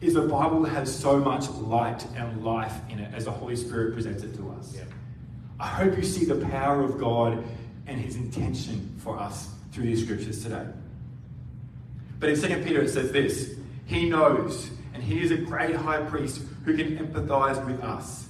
is 0.00 0.14
the 0.14 0.22
Bible 0.22 0.64
has 0.64 0.94
so 0.94 1.18
much 1.18 1.48
light 1.50 2.04
and 2.16 2.44
life 2.44 2.74
in 2.88 2.98
it 2.98 3.14
as 3.14 3.26
the 3.26 3.30
Holy 3.30 3.54
Spirit 3.56 3.94
presents 3.94 4.22
it 4.22 4.34
to 4.36 4.50
us. 4.58 4.74
Yeah. 4.74 4.84
I 5.60 5.66
hope 5.66 5.96
you 5.96 6.02
see 6.02 6.24
the 6.24 6.44
power 6.46 6.82
of 6.82 6.98
God 6.98 7.44
and 7.86 8.00
his 8.00 8.16
intention 8.16 8.94
for 8.98 9.18
us 9.18 9.48
through 9.70 9.84
these 9.84 10.02
scriptures 10.02 10.42
today. 10.42 10.66
But 12.18 12.30
in 12.30 12.40
2 12.40 12.64
Peter 12.64 12.82
it 12.82 12.88
says 12.88 13.12
this 13.12 13.56
He 13.86 14.08
knows, 14.08 14.70
and 14.94 15.02
he 15.02 15.22
is 15.22 15.30
a 15.30 15.36
great 15.36 15.76
high 15.76 16.02
priest 16.02 16.42
who 16.64 16.76
can 16.76 16.98
empathize 16.98 17.64
with 17.66 17.80
us. 17.82 18.28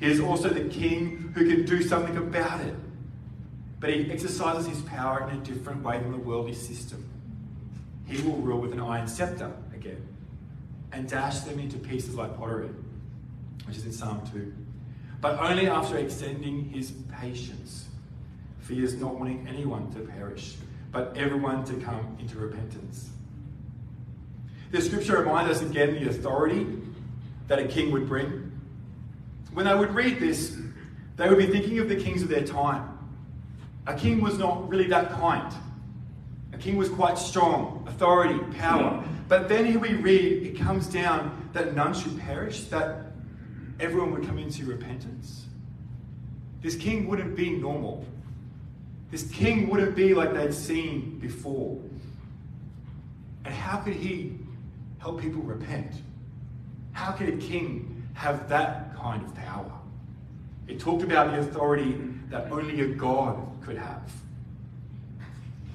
He 0.00 0.06
is 0.06 0.20
also 0.20 0.48
the 0.48 0.68
king 0.68 1.32
who 1.34 1.48
can 1.48 1.64
do 1.64 1.82
something 1.82 2.16
about 2.16 2.60
it. 2.60 2.74
But 3.80 3.90
he 3.90 4.10
exercises 4.10 4.66
his 4.66 4.80
power 4.82 5.28
in 5.28 5.36
a 5.36 5.40
different 5.42 5.82
way 5.82 5.98
than 5.98 6.12
the 6.12 6.18
worldly 6.18 6.54
system. 6.54 7.08
He 8.06 8.22
will 8.22 8.36
rule 8.36 8.60
with 8.60 8.72
an 8.72 8.80
iron 8.80 9.08
scepter 9.08 9.52
again 9.74 10.06
and 10.92 11.08
dash 11.08 11.40
them 11.40 11.58
into 11.58 11.78
pieces 11.78 12.14
like 12.14 12.36
pottery, 12.36 12.70
which 13.66 13.76
is 13.76 13.84
in 13.84 13.92
Psalm 13.92 14.22
2. 14.32 14.54
But 15.20 15.38
only 15.40 15.68
after 15.68 15.98
extending 15.98 16.68
his 16.68 16.92
patience. 17.20 17.88
For 18.60 18.74
he 18.74 18.82
is 18.82 18.94
not 18.94 19.14
wanting 19.14 19.46
anyone 19.48 19.92
to 19.94 20.00
perish, 20.00 20.56
but 20.92 21.16
everyone 21.16 21.64
to 21.64 21.74
come 21.74 22.16
into 22.18 22.38
repentance. 22.38 23.10
The 24.70 24.80
scripture 24.80 25.18
reminds 25.18 25.50
us 25.50 25.62
again 25.62 25.94
the 25.94 26.08
authority 26.08 26.66
that 27.48 27.58
a 27.58 27.66
king 27.66 27.92
would 27.92 28.08
bring. 28.08 28.50
When 29.52 29.66
they 29.66 29.74
would 29.74 29.94
read 29.94 30.18
this, 30.18 30.56
they 31.16 31.28
would 31.28 31.38
be 31.38 31.46
thinking 31.46 31.78
of 31.78 31.88
the 31.88 31.96
kings 31.96 32.22
of 32.22 32.28
their 32.28 32.44
time. 32.44 32.93
A 33.86 33.94
king 33.94 34.20
was 34.20 34.38
not 34.38 34.68
really 34.68 34.86
that 34.88 35.10
kind. 35.12 35.52
A 36.52 36.56
king 36.56 36.76
was 36.76 36.88
quite 36.88 37.18
strong, 37.18 37.84
authority, 37.86 38.38
power. 38.56 39.04
But 39.28 39.48
then 39.48 39.66
here 39.66 39.78
we 39.78 39.94
read, 39.94 40.44
it 40.44 40.58
comes 40.58 40.86
down 40.86 41.50
that 41.52 41.74
none 41.74 41.92
should 41.94 42.18
perish, 42.20 42.64
that 42.64 43.12
everyone 43.80 44.12
would 44.12 44.24
come 44.24 44.38
into 44.38 44.64
repentance. 44.64 45.46
This 46.62 46.76
king 46.76 47.08
wouldn't 47.08 47.36
be 47.36 47.50
normal. 47.50 48.06
This 49.10 49.24
king 49.30 49.68
wouldn't 49.68 49.94
be 49.94 50.14
like 50.14 50.32
they'd 50.32 50.54
seen 50.54 51.18
before. 51.18 51.78
And 53.44 53.52
how 53.52 53.78
could 53.78 53.94
he 53.94 54.38
help 54.98 55.20
people 55.20 55.42
repent? 55.42 55.92
How 56.92 57.12
could 57.12 57.28
a 57.28 57.36
king 57.36 58.02
have 58.14 58.48
that 58.48 58.96
kind 58.96 59.22
of 59.22 59.34
power? 59.34 59.70
It 60.66 60.80
talked 60.80 61.02
about 61.02 61.32
the 61.32 61.40
authority 61.40 61.98
that 62.30 62.50
only 62.50 62.80
a 62.80 62.86
God 62.86 63.53
could 63.64 63.76
have. 63.78 64.12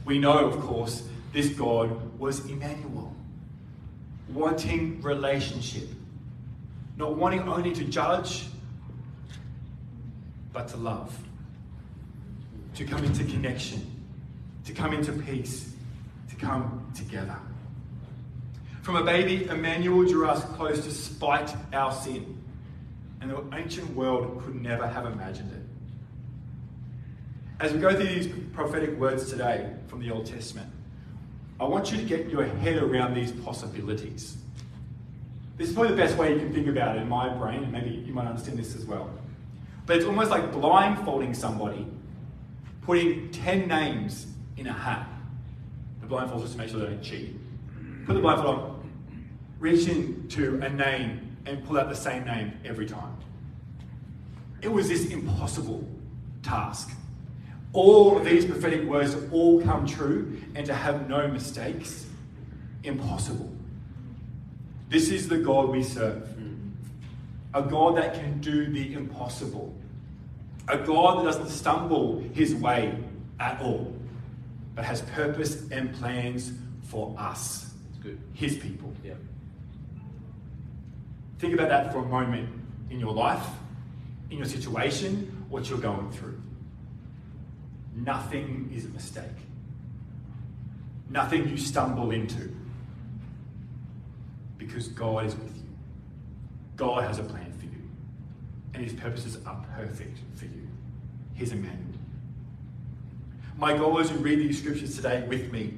We 0.05 0.19
know, 0.19 0.45
of 0.45 0.59
course, 0.59 1.07
this 1.33 1.49
God 1.49 2.17
was 2.19 2.45
Emmanuel, 2.49 3.15
wanting 4.29 5.01
relationship, 5.01 5.87
not 6.97 7.15
wanting 7.15 7.47
only 7.47 7.73
to 7.73 7.83
judge, 7.83 8.47
but 10.51 10.67
to 10.69 10.77
love, 10.77 11.17
to 12.75 12.85
come 12.85 13.03
into 13.03 13.23
connection, 13.23 13.85
to 14.65 14.73
come 14.73 14.93
into 14.93 15.11
peace, 15.11 15.73
to 16.29 16.35
come 16.35 16.91
together. 16.95 17.37
From 18.81 18.95
a 18.95 19.03
baby, 19.03 19.45
Emmanuel 19.45 20.03
drew 20.05 20.27
us 20.27 20.43
close 20.55 20.83
despite 20.83 21.53
our 21.73 21.91
sin, 21.91 22.41
and 23.21 23.29
the 23.29 23.43
ancient 23.53 23.93
world 23.95 24.41
could 24.43 24.55
never 24.55 24.87
have 24.87 25.05
imagined 25.05 25.51
it. 25.51 25.68
As 27.59 27.73
we 27.73 27.79
go 27.79 27.93
through 27.93 28.07
these 28.07 28.27
prophetic 28.53 28.97
words 28.97 29.29
today 29.29 29.69
from 29.87 29.99
the 29.99 30.09
Old 30.11 30.25
Testament, 30.25 30.71
I 31.59 31.65
want 31.65 31.91
you 31.91 31.97
to 31.97 32.03
get 32.05 32.29
your 32.29 32.45
head 32.45 32.77
around 32.81 33.13
these 33.13 33.33
possibilities. 33.33 34.37
This 35.57 35.67
is 35.67 35.73
probably 35.73 35.91
the 35.91 35.97
best 35.97 36.15
way 36.15 36.31
you 36.31 36.39
can 36.39 36.53
think 36.53 36.67
about 36.67 36.95
it 36.95 37.01
in 37.01 37.09
my 37.09 37.27
brain, 37.27 37.63
and 37.63 37.71
maybe 37.73 37.89
you 37.89 38.13
might 38.13 38.27
understand 38.27 38.57
this 38.57 38.77
as 38.77 38.85
well. 38.85 39.09
But 39.85 39.97
it's 39.97 40.05
almost 40.05 40.31
like 40.31 40.53
blindfolding 40.53 41.33
somebody, 41.33 41.85
putting 42.83 43.29
10 43.31 43.67
names 43.67 44.27
in 44.55 44.67
a 44.67 44.73
hat. 44.73 45.09
The 45.99 46.07
blindfold 46.07 46.43
just 46.43 46.53
to 46.53 46.59
make 46.59 46.69
sure 46.69 46.79
they 46.79 46.85
don't 46.85 47.03
cheat. 47.03 47.35
Put 48.05 48.13
the 48.13 48.21
blindfold 48.21 48.55
on, 48.55 48.89
reach 49.59 49.85
into 49.89 50.61
a 50.61 50.69
name, 50.69 51.35
and 51.45 51.61
pull 51.65 51.77
out 51.77 51.89
the 51.89 51.95
same 51.95 52.23
name 52.23 52.53
every 52.63 52.85
time. 52.85 53.17
It 54.61 54.71
was 54.71 54.87
this 54.87 55.07
impossible 55.07 55.85
task 56.41 56.91
all 57.73 58.17
of 58.17 58.25
these 58.25 58.45
prophetic 58.45 58.83
words 58.83 59.13
to 59.13 59.29
all 59.31 59.61
come 59.61 59.85
true 59.85 60.41
and 60.55 60.65
to 60.65 60.73
have 60.73 61.07
no 61.07 61.27
mistakes? 61.27 62.05
Impossible. 62.83 63.51
This 64.89 65.09
is 65.09 65.27
the 65.27 65.37
God 65.37 65.69
we 65.69 65.83
serve. 65.83 66.27
A 67.53 67.61
God 67.61 67.97
that 67.97 68.13
can 68.13 68.39
do 68.41 68.67
the 68.67 68.93
impossible. 68.93 69.73
A 70.67 70.77
God 70.77 71.19
that 71.19 71.23
doesn't 71.25 71.49
stumble 71.49 72.19
his 72.33 72.53
way 72.55 72.95
at 73.39 73.59
all, 73.61 73.93
but 74.75 74.85
has 74.85 75.01
purpose 75.01 75.69
and 75.71 75.93
plans 75.95 76.53
for 76.83 77.15
us, 77.17 77.73
his 78.33 78.55
people. 78.57 78.93
Yeah. 79.03 79.13
Think 81.39 81.53
about 81.53 81.69
that 81.69 81.91
for 81.91 81.99
a 81.99 82.05
moment 82.05 82.49
in 82.89 82.99
your 82.99 83.13
life, 83.13 83.45
in 84.29 84.37
your 84.37 84.47
situation, 84.47 85.45
what 85.49 85.69
you're 85.69 85.79
going 85.79 86.11
through. 86.11 86.39
Nothing 88.05 88.71
is 88.73 88.85
a 88.85 88.89
mistake. 88.89 89.25
Nothing 91.09 91.49
you 91.49 91.57
stumble 91.57 92.11
into. 92.11 92.55
Because 94.57 94.87
God 94.89 95.25
is 95.25 95.35
with 95.35 95.55
you. 95.57 95.63
God 96.75 97.03
has 97.03 97.19
a 97.19 97.23
plan 97.23 97.51
for 97.57 97.65
you. 97.65 97.89
And 98.73 98.83
his 98.83 98.93
purposes 98.93 99.37
are 99.45 99.65
perfect 99.75 100.19
for 100.35 100.45
you. 100.45 100.67
He's 101.33 101.51
Emmanuel. 101.51 101.77
My 103.57 103.75
goal 103.75 103.99
as 103.99 104.09
you 104.11 104.17
read 104.17 104.39
these 104.39 104.59
scriptures 104.59 104.95
today 104.95 105.25
with 105.27 105.51
me 105.51 105.73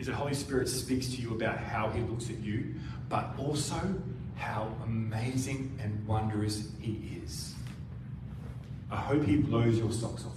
is 0.00 0.08
that 0.08 0.14
Holy 0.14 0.34
Spirit 0.34 0.68
speaks 0.68 1.08
to 1.10 1.16
you 1.20 1.34
about 1.34 1.58
how 1.58 1.90
he 1.90 2.00
looks 2.00 2.28
at 2.30 2.38
you, 2.40 2.74
but 3.08 3.32
also 3.38 3.80
how 4.34 4.74
amazing 4.84 5.78
and 5.80 6.04
wondrous 6.06 6.70
he 6.80 7.20
is. 7.22 7.54
I 8.90 8.96
hope 8.96 9.24
he 9.24 9.36
blows 9.36 9.78
your 9.78 9.92
socks 9.92 10.24
off 10.24 10.33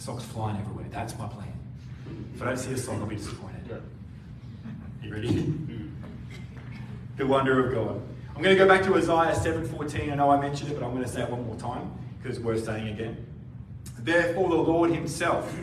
Socks 0.00 0.24
flying 0.24 0.56
everywhere. 0.58 0.86
That's 0.90 1.16
my 1.18 1.28
plan. 1.28 1.52
If 2.34 2.40
I 2.40 2.46
don't 2.46 2.56
see 2.56 2.72
a 2.72 2.76
sock, 2.78 2.94
I'll 2.94 3.06
be 3.06 3.16
disappointed. 3.16 3.82
You 5.02 5.12
ready? 5.12 5.52
the 7.18 7.26
wonder 7.26 7.66
of 7.66 7.74
God. 7.74 8.02
I'm 8.34 8.42
going 8.42 8.56
to 8.56 8.64
go 8.64 8.66
back 8.66 8.82
to 8.84 8.94
Isaiah 8.94 9.34
7:14. 9.34 10.10
I 10.10 10.14
know 10.14 10.30
I 10.30 10.40
mentioned 10.40 10.70
it, 10.70 10.80
but 10.80 10.86
I'm 10.86 10.92
going 10.92 11.02
to 11.04 11.08
say 11.08 11.22
it 11.22 11.28
one 11.28 11.44
more 11.44 11.56
time 11.56 11.92
because 12.16 12.38
it's 12.38 12.44
worth 12.44 12.64
saying 12.64 12.88
again. 12.88 13.26
Therefore, 13.98 14.48
the 14.48 14.54
Lord 14.54 14.90
Himself 14.90 15.54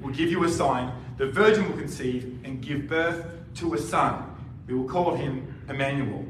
will 0.00 0.12
give 0.12 0.32
you 0.32 0.42
a 0.42 0.48
sign. 0.48 0.92
The 1.16 1.26
virgin 1.26 1.70
will 1.70 1.78
conceive 1.78 2.40
and 2.42 2.60
give 2.60 2.88
birth 2.88 3.24
to 3.56 3.74
a 3.74 3.78
son. 3.78 4.36
We 4.66 4.74
will 4.74 4.88
call 4.88 5.14
him 5.14 5.62
Emmanuel. 5.68 6.26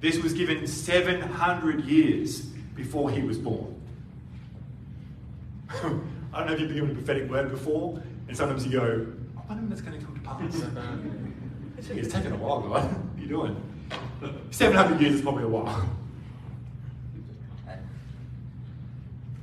This 0.00 0.22
was 0.22 0.32
given 0.32 0.66
700 0.66 1.84
years 1.84 2.40
before 2.74 3.10
he 3.10 3.20
was 3.20 3.36
born. 3.36 3.78
I 6.34 6.38
don't 6.38 6.48
know 6.48 6.54
if 6.54 6.60
you've 6.60 6.68
been 6.68 6.78
given 6.78 6.90
a 6.90 6.94
prophetic 6.94 7.30
word 7.30 7.50
before, 7.50 8.02
and 8.26 8.36
sometimes 8.36 8.66
you 8.66 8.72
go, 8.72 9.06
I 9.36 9.46
wonder 9.46 9.62
when 9.62 9.68
that's 9.68 9.82
going 9.82 9.98
to 9.98 10.04
come 10.04 10.14
to 10.16 10.20
pass. 10.20 11.88
it's 11.96 12.12
taken 12.12 12.32
a 12.32 12.36
while, 12.36 12.60
guys. 12.60 12.70
What 12.70 12.82
are 12.82 13.20
you 13.20 13.28
doing? 13.28 13.56
700 14.50 15.00
years 15.00 15.14
is 15.14 15.22
probably 15.22 15.44
a 15.44 15.48
while. 15.48 15.88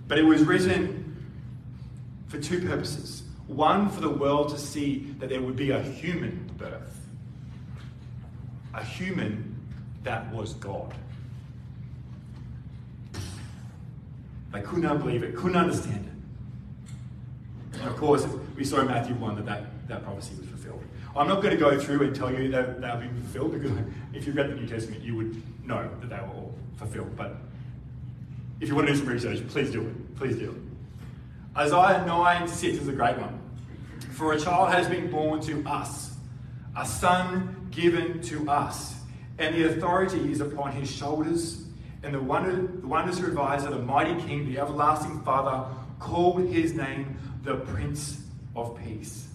But 0.10 0.20
it 0.20 0.24
was 0.24 0.44
written 0.44 1.26
for 2.28 2.38
two 2.40 2.68
purposes. 2.68 3.24
One, 3.48 3.90
for 3.90 4.02
the 4.02 4.10
world 4.10 4.50
to 4.50 4.58
see 4.58 5.14
that 5.20 5.30
there 5.30 5.42
would 5.42 5.56
be 5.56 5.72
a 5.72 5.82
human 5.82 6.52
birth, 6.58 7.08
a 8.74 8.84
human 8.84 9.58
that 10.04 10.30
was 10.34 10.56
God. 10.56 10.94
They 14.52 14.62
could 14.62 14.80
not 14.80 15.00
believe 15.00 15.24
it, 15.24 15.38
couldn't 15.38 15.56
understand 15.56 16.06
it. 16.06 16.11
And 17.82 17.90
of 17.90 17.98
course, 17.98 18.28
we 18.56 18.64
saw 18.64 18.82
in 18.82 18.88
Matthew 18.88 19.16
1 19.16 19.36
that 19.38 19.46
that, 19.48 19.88
that 19.88 20.04
prophecy 20.04 20.36
was 20.40 20.48
fulfilled. 20.48 20.84
I'm 21.16 21.28
not 21.28 21.42
going 21.42 21.50
to 21.50 21.60
go 21.60 21.80
through 21.80 22.04
and 22.04 22.16
tell 22.16 22.32
you 22.32 22.52
that 22.52 22.80
they've 22.80 23.00
been 23.00 23.24
fulfilled 23.24 23.54
because 23.54 23.72
if 24.14 24.28
you've 24.28 24.36
read 24.36 24.52
the 24.52 24.56
New 24.56 24.68
Testament, 24.68 25.02
you 25.02 25.16
would 25.16 25.42
know 25.66 25.90
that 26.00 26.10
they 26.10 26.16
were 26.16 26.34
all 26.34 26.54
fulfilled. 26.78 27.16
But 27.16 27.38
if 28.60 28.70
you 28.70 28.76
want 28.76 28.88
to 28.88 28.94
do 28.94 29.00
some 29.00 29.08
research, 29.08 29.46
please 29.48 29.72
do 29.72 29.82
it. 29.82 30.16
Please 30.16 30.36
do 30.36 30.52
it. 30.52 31.58
Isaiah 31.58 32.06
9 32.06 32.48
6 32.48 32.78
is 32.78 32.88
a 32.88 32.94
great 32.94 33.18
one. 33.18 33.40
For 34.12 34.34
a 34.34 34.40
child 34.40 34.72
has 34.72 34.88
been 34.88 35.10
born 35.10 35.42
to 35.42 35.68
us, 35.68 36.16
a 36.78 36.86
son 36.86 37.68
given 37.72 38.22
to 38.22 38.48
us, 38.48 38.94
and 39.40 39.56
the 39.56 39.70
authority 39.70 40.32
is 40.32 40.40
upon 40.40 40.72
his 40.74 40.90
shoulders. 40.90 41.66
And 42.04 42.14
the, 42.14 42.20
wonder, 42.20 42.52
the 42.56 42.88
wondrous 42.88 43.20
advisor, 43.20 43.70
the 43.70 43.80
mighty 43.80 44.16
king, 44.22 44.52
the 44.52 44.60
everlasting 44.60 45.22
father, 45.22 45.68
called 46.00 46.48
his 46.48 46.74
name 46.74 47.18
the 47.44 47.56
Prince 47.56 48.22
of 48.56 48.78
Peace. 48.78 49.28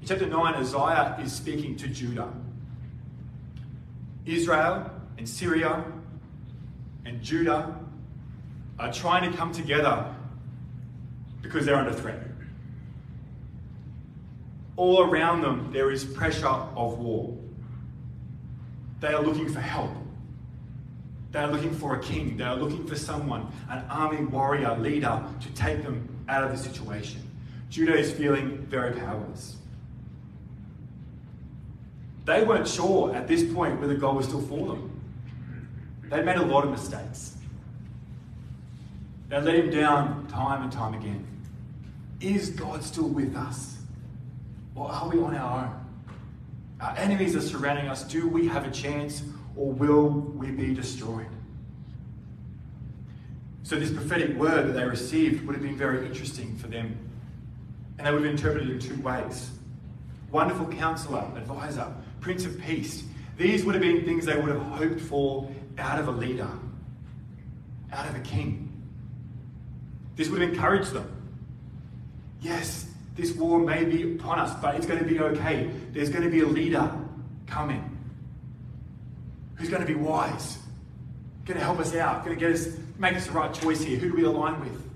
In 0.00 0.06
chapter 0.08 0.26
9, 0.26 0.54
Isaiah 0.54 1.16
is 1.22 1.32
speaking 1.32 1.76
to 1.76 1.88
Judah. 1.88 2.32
Israel 4.26 4.90
and 5.16 5.28
Syria 5.28 5.84
and 7.04 7.22
Judah 7.22 7.78
are 8.78 8.92
trying 8.92 9.30
to 9.30 9.36
come 9.36 9.52
together 9.52 10.14
because 11.40 11.64
they're 11.64 11.76
under 11.76 11.92
threat. 11.92 12.20
All 14.76 15.02
around 15.02 15.42
them, 15.42 15.70
there 15.72 15.90
is 15.90 16.04
pressure 16.04 16.46
of 16.46 16.98
war. 16.98 17.36
They 19.00 19.08
are 19.08 19.22
looking 19.22 19.48
for 19.48 19.60
help. 19.60 19.90
They 21.32 21.38
are 21.38 21.50
looking 21.50 21.74
for 21.74 21.96
a 21.96 22.00
king. 22.00 22.36
They 22.36 22.44
are 22.44 22.56
looking 22.56 22.86
for 22.86 22.94
someone, 22.94 23.50
an 23.70 23.84
army 23.88 24.24
warrior 24.26 24.76
leader, 24.76 25.24
to 25.40 25.48
take 25.54 25.82
them 25.82 26.06
out 26.28 26.44
of 26.44 26.50
the 26.50 26.58
situation. 26.58 27.22
Judah 27.70 27.96
is 27.96 28.12
feeling 28.12 28.58
very 28.68 28.92
powerless. 28.92 29.56
They 32.26 32.44
weren't 32.44 32.68
sure 32.68 33.14
at 33.14 33.26
this 33.26 33.50
point 33.52 33.80
whether 33.80 33.94
God 33.94 34.14
was 34.14 34.26
still 34.26 34.42
for 34.42 34.68
them. 34.68 35.00
They'd 36.04 36.24
made 36.24 36.36
a 36.36 36.44
lot 36.44 36.64
of 36.64 36.70
mistakes. 36.70 37.36
They 39.28 39.40
let 39.40 39.54
him 39.54 39.70
down 39.70 40.26
time 40.26 40.62
and 40.62 40.70
time 40.70 40.92
again. 40.92 41.26
Is 42.20 42.50
God 42.50 42.84
still 42.84 43.08
with 43.08 43.34
us? 43.34 43.78
Or 44.74 44.90
are 44.90 45.08
we 45.08 45.18
on 45.18 45.34
our 45.34 45.64
own? 45.64 45.86
Our 46.80 46.96
enemies 46.98 47.34
are 47.34 47.40
surrounding 47.40 47.86
us. 47.86 48.04
Do 48.04 48.28
we 48.28 48.46
have 48.48 48.66
a 48.66 48.70
chance 48.70 49.22
or 49.56 49.72
will 49.72 50.08
we 50.08 50.50
be 50.50 50.74
destroyed? 50.74 51.26
So, 53.64 53.78
this 53.78 53.92
prophetic 53.92 54.36
word 54.36 54.68
that 54.68 54.72
they 54.72 54.84
received 54.84 55.46
would 55.46 55.54
have 55.54 55.62
been 55.62 55.76
very 55.76 56.06
interesting 56.06 56.56
for 56.56 56.68
them. 56.68 56.98
And 57.98 58.06
they 58.06 58.12
would 58.12 58.22
have 58.22 58.30
interpreted 58.30 58.68
it 58.68 58.72
in 58.72 58.78
two 58.80 59.00
ways 59.02 59.50
wonderful 60.30 60.66
counselor, 60.66 61.24
advisor, 61.36 61.92
prince 62.20 62.46
of 62.46 62.58
peace. 62.62 63.04
These 63.36 63.64
would 63.64 63.74
have 63.74 63.82
been 63.82 64.04
things 64.04 64.24
they 64.24 64.34
would 64.34 64.48
have 64.48 64.62
hoped 64.62 65.00
for 65.00 65.50
out 65.78 65.98
of 65.98 66.08
a 66.08 66.10
leader, 66.10 66.48
out 67.92 68.08
of 68.08 68.16
a 68.16 68.20
king. 68.20 68.70
This 70.16 70.28
would 70.28 70.40
have 70.40 70.50
encouraged 70.50 70.92
them. 70.92 71.10
Yes, 72.40 72.86
this 73.14 73.32
war 73.32 73.58
may 73.58 73.84
be 73.84 74.14
upon 74.14 74.38
us, 74.38 74.54
but 74.60 74.74
it's 74.74 74.86
going 74.86 74.98
to 74.98 75.04
be 75.04 75.20
okay. 75.20 75.70
There's 75.92 76.08
going 76.08 76.24
to 76.24 76.30
be 76.30 76.40
a 76.40 76.46
leader 76.46 76.90
coming 77.46 77.91
who's 79.62 79.70
going 79.70 79.80
to 79.80 79.86
be 79.86 79.94
wise, 79.94 80.58
going 81.44 81.56
to 81.56 81.64
help 81.64 81.78
us 81.78 81.94
out, 81.94 82.24
going 82.24 82.36
to 82.36 82.40
get 82.40 82.52
us, 82.52 82.76
make 82.98 83.14
us 83.14 83.26
the 83.26 83.32
right 83.32 83.54
choice 83.54 83.80
here. 83.80 83.96
Who 83.96 84.10
do 84.10 84.16
we 84.16 84.24
align 84.24 84.58
with? 84.58 84.90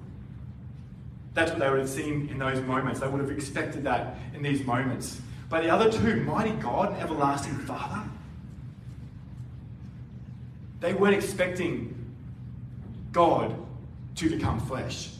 That's 1.34 1.52
what 1.52 1.60
they 1.60 1.70
would 1.70 1.78
have 1.78 1.88
seen 1.88 2.28
in 2.30 2.38
those 2.38 2.60
moments. 2.62 2.98
They 2.98 3.06
would 3.06 3.20
have 3.20 3.30
expected 3.30 3.84
that 3.84 4.16
in 4.34 4.42
these 4.42 4.66
moments. 4.66 5.20
But 5.48 5.62
the 5.62 5.70
other 5.70 5.88
two, 5.90 6.16
mighty 6.24 6.50
God 6.50 6.94
and 6.94 7.00
everlasting 7.00 7.54
Father, 7.58 8.02
they 10.80 10.94
weren't 10.94 11.14
expecting 11.14 11.94
God 13.12 13.54
to 14.16 14.30
become 14.30 14.58
flesh. 14.58 15.10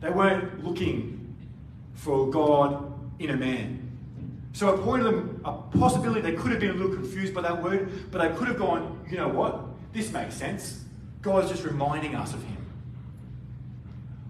They 0.00 0.08
weren't 0.08 0.64
looking 0.64 1.36
for 1.92 2.30
God 2.30 2.94
in 3.18 3.28
a 3.28 3.36
man. 3.36 3.85
So 4.56 4.72
it 4.72 4.80
pointed 4.80 5.04
them 5.04 5.42
a 5.44 5.52
possibility 5.52 6.22
they 6.22 6.32
could 6.32 6.50
have 6.50 6.60
been 6.60 6.70
a 6.70 6.72
little 6.72 6.94
confused 6.94 7.34
by 7.34 7.42
that 7.42 7.62
word, 7.62 8.10
but 8.10 8.22
they 8.22 8.34
could 8.38 8.48
have 8.48 8.56
gone, 8.56 8.98
you 9.06 9.18
know 9.18 9.28
what? 9.28 9.66
This 9.92 10.10
makes 10.10 10.34
sense. 10.34 10.82
God's 11.20 11.50
just 11.50 11.62
reminding 11.62 12.14
us 12.14 12.32
of 12.32 12.42
Him. 12.42 12.56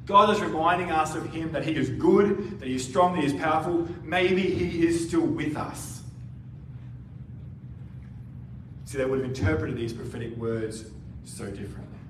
God 0.04 0.30
is 0.30 0.40
reminding 0.40 0.90
us 0.90 1.14
of 1.14 1.32
Him 1.32 1.52
that 1.52 1.64
He 1.64 1.76
is 1.76 1.90
good, 1.90 2.58
that 2.58 2.66
He 2.66 2.74
is 2.74 2.84
strong, 2.84 3.14
that 3.14 3.20
He 3.20 3.26
is 3.28 3.40
powerful. 3.40 3.86
Maybe 4.02 4.42
He 4.42 4.84
is 4.84 5.06
still 5.06 5.20
with 5.20 5.56
us. 5.56 6.02
See, 8.86 8.98
they 8.98 9.04
would 9.04 9.20
have 9.20 9.28
interpreted 9.28 9.76
these 9.76 9.92
prophetic 9.92 10.36
words 10.36 10.86
so 11.22 11.44
differently. 11.44 12.00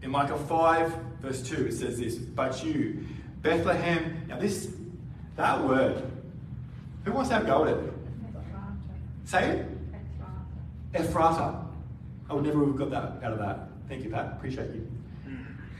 In 0.00 0.10
Micah 0.10 0.38
5, 0.38 0.94
verse 1.20 1.42
2, 1.42 1.66
it 1.66 1.74
says 1.74 1.98
this 1.98 2.14
But 2.14 2.64
you, 2.64 3.04
Bethlehem, 3.42 4.22
now 4.28 4.38
this, 4.38 4.72
that 5.40 5.64
word, 5.64 6.02
who 7.04 7.12
wants 7.12 7.30
to 7.30 7.36
have 7.36 7.46
go 7.46 7.64
at 7.64 7.76
it? 7.76 7.92
Say 9.24 9.48
it? 9.50 9.66
Ephrata. 10.94 11.64
I 12.28 12.34
would 12.34 12.44
never 12.44 12.64
have 12.66 12.76
got 12.76 12.90
that 12.90 13.24
out 13.24 13.32
of 13.32 13.38
that. 13.38 13.68
Thank 13.88 14.04
you, 14.04 14.10
Pat. 14.10 14.34
Appreciate 14.36 14.70
you. 14.70 14.86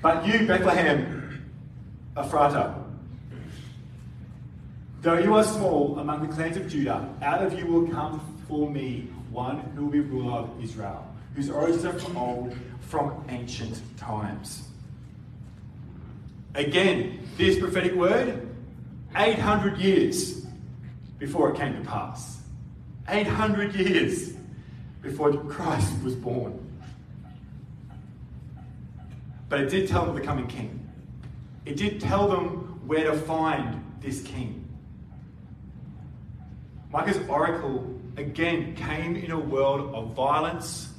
But 0.02 0.26
you, 0.26 0.46
Bethlehem, 0.46 1.50
Ephrata, 2.16 2.74
though 5.02 5.18
you 5.18 5.34
are 5.34 5.44
small 5.44 5.98
among 5.98 6.26
the 6.26 6.34
clans 6.34 6.56
of 6.56 6.68
Judah, 6.68 7.08
out 7.22 7.42
of 7.42 7.58
you 7.58 7.66
will 7.66 7.86
come 7.88 8.20
for 8.48 8.70
me 8.70 9.08
one 9.30 9.60
who 9.76 9.84
will 9.84 9.92
be 9.92 10.00
ruler 10.00 10.38
of 10.38 10.64
Israel, 10.64 11.06
whose 11.34 11.50
origins 11.50 11.84
are 11.84 11.92
from 11.92 12.16
old, 12.16 12.56
from 12.80 13.24
ancient 13.28 13.80
times. 13.96 14.68
Again, 16.54 17.20
this 17.36 17.58
prophetic 17.58 17.94
word, 17.94 18.49
800 19.16 19.78
years 19.78 20.46
before 21.18 21.50
it 21.50 21.56
came 21.56 21.74
to 21.74 21.88
pass. 21.88 22.40
800 23.08 23.74
years 23.74 24.34
before 25.02 25.32
Christ 25.32 25.92
was 26.04 26.14
born. 26.14 26.58
But 29.48 29.60
it 29.60 29.70
did 29.70 29.88
tell 29.88 30.06
them 30.06 30.14
the 30.14 30.20
coming 30.20 30.46
king. 30.46 30.88
It 31.64 31.76
did 31.76 32.00
tell 32.00 32.28
them 32.28 32.86
where 32.86 33.04
to 33.10 33.16
find 33.16 33.84
this 34.00 34.22
king. 34.22 34.68
Micah's 36.92 37.18
oracle 37.28 38.00
again 38.16 38.74
came 38.74 39.16
in 39.16 39.30
a 39.30 39.38
world 39.38 39.94
of 39.94 40.14
violence, 40.14 40.92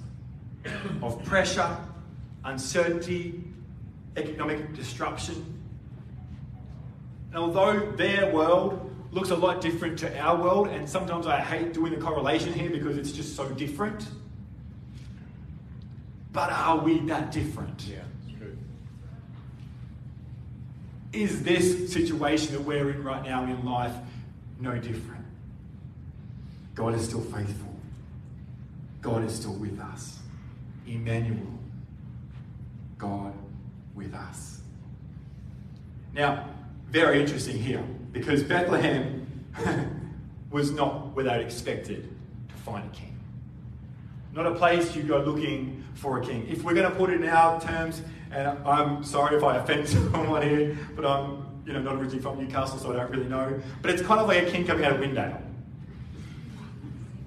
of 1.02 1.24
pressure, 1.24 1.78
uncertainty, 2.44 3.44
economic 4.18 4.74
disruption. 4.74 5.61
And 7.32 7.40
although 7.40 7.92
their 7.92 8.32
world 8.34 8.92
looks 9.12 9.30
a 9.30 9.36
lot 9.36 9.62
different 9.62 10.00
to 10.00 10.20
our 10.20 10.42
world, 10.42 10.68
and 10.68 10.88
sometimes 10.88 11.28
I 11.28 11.40
hate 11.40 11.74
doing 11.74 11.94
the 11.94 12.00
correlation 12.00 12.54
here 12.54 12.70
because 12.70 12.98
it's 12.98 13.12
just 13.12 13.36
so 13.36 13.48
different. 13.50 14.08
But 16.34 16.52
are 16.52 16.78
we 16.78 17.00
that 17.02 17.32
different? 17.32 17.86
Yeah, 17.86 18.00
true. 18.38 18.58
Is 21.12 21.44
this 21.44 21.92
situation 21.92 22.54
that 22.54 22.62
we're 22.62 22.90
in 22.90 23.04
right 23.04 23.24
now 23.24 23.44
in 23.44 23.66
life 23.66 23.94
no 24.60 24.78
different? 24.78 25.26
God 26.74 26.96
is 26.96 27.04
still 27.04 27.22
faithful. 27.22 27.76
God 29.02 29.26
is 29.26 29.36
still 29.36 29.54
with 29.54 29.80
us. 29.80 30.20
Emmanuel. 30.88 31.60
God 32.98 33.34
with 33.94 34.14
us. 34.14 34.62
Now, 36.14 36.48
very 36.92 37.22
interesting 37.22 37.58
here 37.58 37.84
because 38.12 38.44
Bethlehem 38.44 39.26
was 40.52 40.72
not 40.72 41.16
where 41.16 41.24
they'd 41.24 41.42
expected 41.42 42.14
to 42.50 42.56
find 42.64 42.86
a 42.86 42.96
king. 42.96 43.18
Not 44.34 44.46
a 44.46 44.56
place 44.56 44.94
you 44.96 45.04
go 45.04 45.20
looking 45.20 45.86
for 45.94 46.22
a 46.22 46.26
king. 46.26 46.46
If 46.50 46.64
we're 46.64 46.74
going 46.74 46.90
to 46.90 46.96
put 46.96 47.10
it 47.10 47.22
in 47.22 47.28
our 47.30 47.62
terms, 47.62 48.02
and 48.32 48.48
I'm 48.68 49.04
sorry 49.04 49.38
if 49.38 49.44
I 49.44 49.58
offend 49.58 49.88
someone 49.90 50.42
here, 50.42 50.78
but 50.96 51.06
I'm 51.06 51.46
you 51.66 51.74
know 51.74 51.82
not 51.82 51.96
originally 51.96 52.22
from 52.22 52.40
Newcastle, 52.40 52.78
so 52.78 52.92
I 52.92 52.98
don't 52.98 53.12
really 53.12 53.30
know. 53.30 53.62
But 53.82 53.92
it's 53.92 54.02
kind 54.02 54.20
of 54.20 54.28
like 54.28 54.48
a 54.48 54.52
king 54.52 54.66
coming 54.66 54.84
out 54.84 54.94
of 54.94 55.00
Windale. 55.00 55.42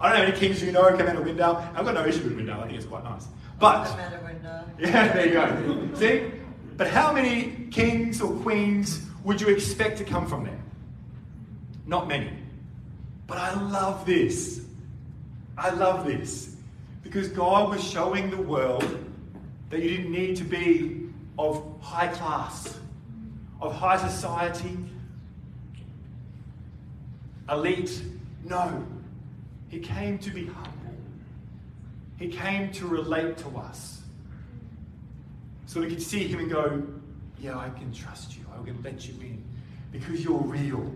I 0.01 0.11
don't 0.11 0.19
know 0.19 0.25
any 0.27 0.37
kings 0.37 0.63
you 0.63 0.73
know 0.73 0.83
come 0.97 1.07
out 1.07 1.17
of 1.17 1.25
Windale. 1.25 1.75
I've 1.75 1.85
got 1.87 1.95
no 1.95 2.05
issue 2.05 2.25
with 2.25 2.37
Windale. 2.37 2.61
I 2.61 2.67
think 2.67 2.79
it's 2.79 2.87
quite 2.87 3.05
nice. 3.05 3.27
But 3.59 3.87
yeah, 4.79 5.13
there 5.13 5.27
you 5.27 5.33
go. 5.33 5.89
See, 5.95 6.31
but 6.77 6.89
how 6.89 7.13
many 7.13 7.69
kings 7.71 8.21
or 8.21 8.35
queens 8.41 9.07
would 9.25 9.41
you 9.41 9.49
expect 9.49 9.99
to 9.99 10.05
come 10.05 10.27
from 10.27 10.45
there? 10.45 10.63
Not 11.87 12.07
many. 12.07 12.31
But 13.27 13.39
I 13.39 13.55
love 13.55 14.07
this. 14.07 14.65
I 15.57 15.71
love 15.71 16.07
this. 16.07 16.57
Because 17.03 17.29
God 17.29 17.71
was 17.71 17.83
showing 17.83 18.31
the 18.31 18.37
world 18.37 18.87
that 19.71 19.81
you 19.81 19.89
didn't 19.97 20.13
need 20.13 20.37
to 20.37 20.45
be 20.45 21.09
of 21.39 21.65
high 21.81 22.09
class, 22.09 22.79
of 23.61 23.75
high 23.75 23.97
society, 23.97 24.77
elite. 27.51 28.03
No. 28.45 28.87
He 29.69 29.79
came 29.81 30.19
to 30.19 30.31
be 30.31 30.47
humble. 30.47 30.71
He 32.19 32.29
came 32.29 32.71
to 32.73 32.87
relate 32.87 33.37
to 33.39 33.49
us. 33.59 34.03
So 35.67 35.81
we 35.81 35.89
could 35.89 36.03
see 36.03 36.29
him 36.29 36.41
and 36.41 36.51
go, 36.51 36.87
yeah, 37.45 37.59
I 37.59 37.69
can 37.69 37.93
trust 37.93 38.37
you. 38.37 38.45
I 38.57 38.59
will 38.59 38.75
let 38.83 39.07
you 39.07 39.15
in 39.21 39.45
because 39.93 40.25
you're 40.25 40.39
real. 40.39 40.91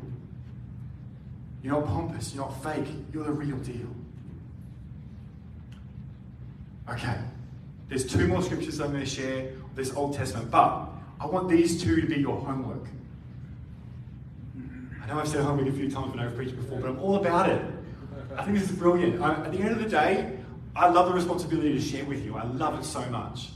You're 1.62 1.74
not 1.74 1.86
pompous, 1.86 2.34
you're 2.34 2.42
not 2.42 2.62
fake, 2.62 2.88
you're 3.12 3.24
the 3.24 3.32
real 3.32 3.58
deal. 3.58 3.94
Okay, 6.88 7.18
there's 7.90 8.06
two 8.06 8.26
more 8.26 8.42
scriptures 8.42 8.80
I'm 8.80 8.92
going 8.92 9.04
to 9.04 9.10
share 9.10 9.50
this 9.74 9.92
Old 9.92 10.14
Testament, 10.14 10.50
but 10.50 10.88
I 11.20 11.26
want 11.26 11.50
these 11.50 11.82
two 11.82 12.00
to 12.00 12.06
be 12.06 12.16
your 12.16 12.40
homework. 12.40 12.86
I 15.02 15.06
know 15.06 15.20
I've 15.20 15.28
said 15.28 15.44
homework 15.44 15.68
a 15.68 15.72
few 15.72 15.90
times 15.90 16.14
when 16.14 16.20
I've 16.20 16.34
preached 16.34 16.56
before, 16.56 16.78
but 16.80 16.88
I'm 16.88 16.98
all 16.98 17.16
about 17.16 17.50
it. 17.50 17.60
I 18.38 18.44
think 18.44 18.58
this 18.58 18.70
is 18.70 18.76
brilliant. 18.76 19.20
I, 19.20 19.44
at 19.44 19.52
the 19.52 19.58
end 19.58 19.72
of 19.72 19.80
the 19.80 19.88
day, 19.88 20.38
I 20.74 20.88
love 20.88 21.08
the 21.08 21.14
responsibility 21.14 21.74
to 21.74 21.80
share 21.80 22.06
with 22.06 22.24
you. 22.24 22.36
I 22.36 22.44
love 22.44 22.78
it 22.78 22.84
so 22.84 23.04
much. 23.10 23.50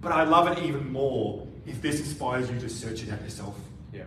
But 0.00 0.12
I 0.12 0.24
love 0.24 0.56
it 0.56 0.64
even 0.64 0.90
more 0.90 1.46
if 1.66 1.80
this 1.82 2.00
inspires 2.00 2.50
you 2.50 2.58
to 2.60 2.68
search 2.68 3.02
it 3.02 3.12
out 3.12 3.22
yourself. 3.22 3.56
Yeah. 3.92 4.04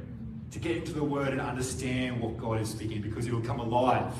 To 0.52 0.60
get 0.60 0.78
into 0.78 0.94
the 0.94 1.04
Word 1.04 1.30
and 1.30 1.42
understand 1.42 2.20
what 2.20 2.38
God 2.38 2.62
is 2.62 2.70
speaking 2.70 3.02
because 3.02 3.26
it 3.26 3.34
will 3.34 3.42
come 3.42 3.60
alive 3.60 4.14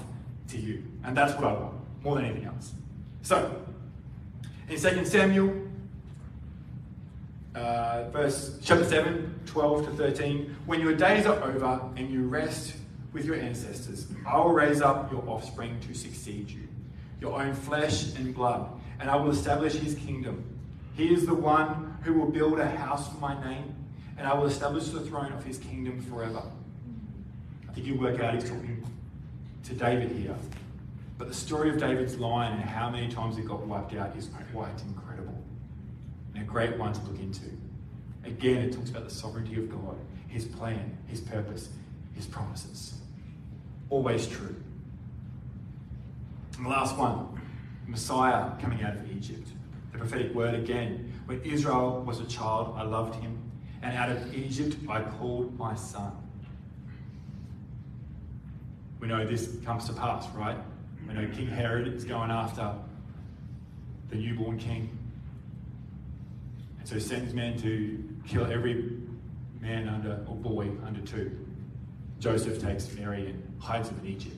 to 0.50 0.58
you. 0.58 0.84
And 1.04 1.16
that's 1.16 1.34
what 1.34 1.46
I 1.46 1.54
want, 1.54 1.76
more 2.04 2.16
than 2.16 2.26
anything 2.26 2.46
else. 2.46 2.74
So, 3.22 3.64
in 4.70 4.80
2 4.80 5.06
Samuel, 5.06 5.54
uh, 7.56 8.10
verse 8.10 8.58
chapter 8.64 8.84
7, 8.84 9.42
12 9.46 9.86
to 9.86 9.92
13, 9.92 10.56
when 10.66 10.82
your 10.82 10.96
days 10.96 11.26
are 11.26 11.42
over 11.44 11.82
and 11.96 12.10
you 12.10 12.28
rest 12.28 12.74
with 13.12 13.26
your 13.26 13.36
ancestors, 13.36 14.08
I 14.28 14.38
will 14.38 14.54
raise 14.54 14.82
up 14.82 15.12
your 15.12 15.24
offspring 15.30 15.80
to 15.88 15.94
succeed 15.94 16.50
you, 16.50 16.68
your 17.22 17.40
own 17.40 17.54
flesh 17.54 18.16
and 18.16 18.34
blood, 18.34 18.68
and 19.00 19.10
I 19.10 19.16
will 19.16 19.30
establish 19.30 19.74
his 19.74 19.96
kingdom. 19.96 20.44
He 20.96 21.14
is 21.14 21.26
the 21.26 21.34
one 21.34 21.98
who 22.04 22.14
will 22.14 22.30
build 22.30 22.60
a 22.60 22.70
house 22.70 23.12
for 23.12 23.18
my 23.18 23.40
name, 23.44 23.76
and 24.18 24.28
I 24.28 24.34
will 24.34 24.46
establish 24.46 24.90
the 24.90 25.02
throne 25.02 25.32
of 25.34 25.44
his 25.44 25.58
kingdom 25.58 26.02
forever. 26.02 26.44
I 27.68 27.74
think 27.74 27.88
you 27.88 27.96
work 27.96 28.20
out 28.20 28.36
he's 28.36 28.44
talking 28.44 28.86
to 29.64 29.74
David 29.74 30.12
here. 30.12 30.36
But 31.18 31.28
the 31.28 31.34
story 31.34 31.70
of 31.70 31.80
David's 31.80 32.18
line 32.18 32.52
and 32.52 32.62
how 32.62 32.90
many 32.90 33.10
times 33.10 33.38
it 33.38 33.48
got 33.48 33.66
wiped 33.66 33.96
out 33.96 34.16
is 34.16 34.30
quite 34.52 34.82
incredible. 34.88 35.42
And 36.34 36.44
a 36.44 36.46
great 36.46 36.78
one 36.78 36.94
to 36.94 37.02
look 37.02 37.20
into. 37.20 37.46
Again, 38.26 38.58
it 38.58 38.74
talks 38.74 38.90
about 38.90 39.06
the 39.06 39.14
sovereignty 39.14 39.56
of 39.56 39.70
God, 39.70 39.98
his 40.28 40.46
plan, 40.46 40.98
his 41.08 41.22
purpose, 41.22 41.70
his 42.14 42.26
promises. 42.26 42.96
Always 43.90 44.28
true. 44.28 44.56
And 46.58 46.66
the 46.66 46.70
last 46.70 46.98
one 46.98 47.42
Messiah 47.88 48.52
coming 48.62 48.82
out 48.84 48.96
of 48.96 49.12
Egypt. 49.12 49.48
The 49.94 50.00
prophetic 50.00 50.34
word 50.34 50.56
again. 50.56 51.14
When 51.26 51.42
Israel 51.44 52.04
was 52.06 52.20
a 52.20 52.26
child, 52.26 52.76
I 52.76 52.84
loved 52.84 53.22
him, 53.22 53.40
and 53.82 53.96
out 53.96 54.10
of 54.10 54.36
Egypt 54.36 54.76
I 54.90 55.02
called 55.02 55.58
my 55.58 55.76
son. 55.76 56.12
We 59.00 59.08
know 59.08 59.26
this 59.26 59.58
comes 59.64 59.86
to 59.86 59.94
pass, 59.94 60.28
right? 60.30 60.58
We 61.08 61.14
know 61.14 61.28
King 61.34 61.48
Herod 61.48 61.88
is 61.94 62.04
going 62.04 62.32
after 62.32 62.74
the 64.10 64.16
newborn 64.16 64.58
king. 64.58 64.98
And 66.80 66.88
so 66.88 66.96
he 66.96 67.02
sends 67.02 67.34
men 67.34 67.58
to 67.60 68.04
kill 68.28 68.46
every 68.46 68.98
man 69.62 69.88
under, 69.88 70.26
or 70.28 70.36
boy 70.36 70.70
under 70.86 71.02
two. 71.02 71.38
Joseph 72.20 72.62
takes 72.62 72.94
Mary 72.94 73.28
and 73.28 73.44
hides 73.60 73.90
him 73.90 74.00
in 74.04 74.08
Egypt, 74.08 74.38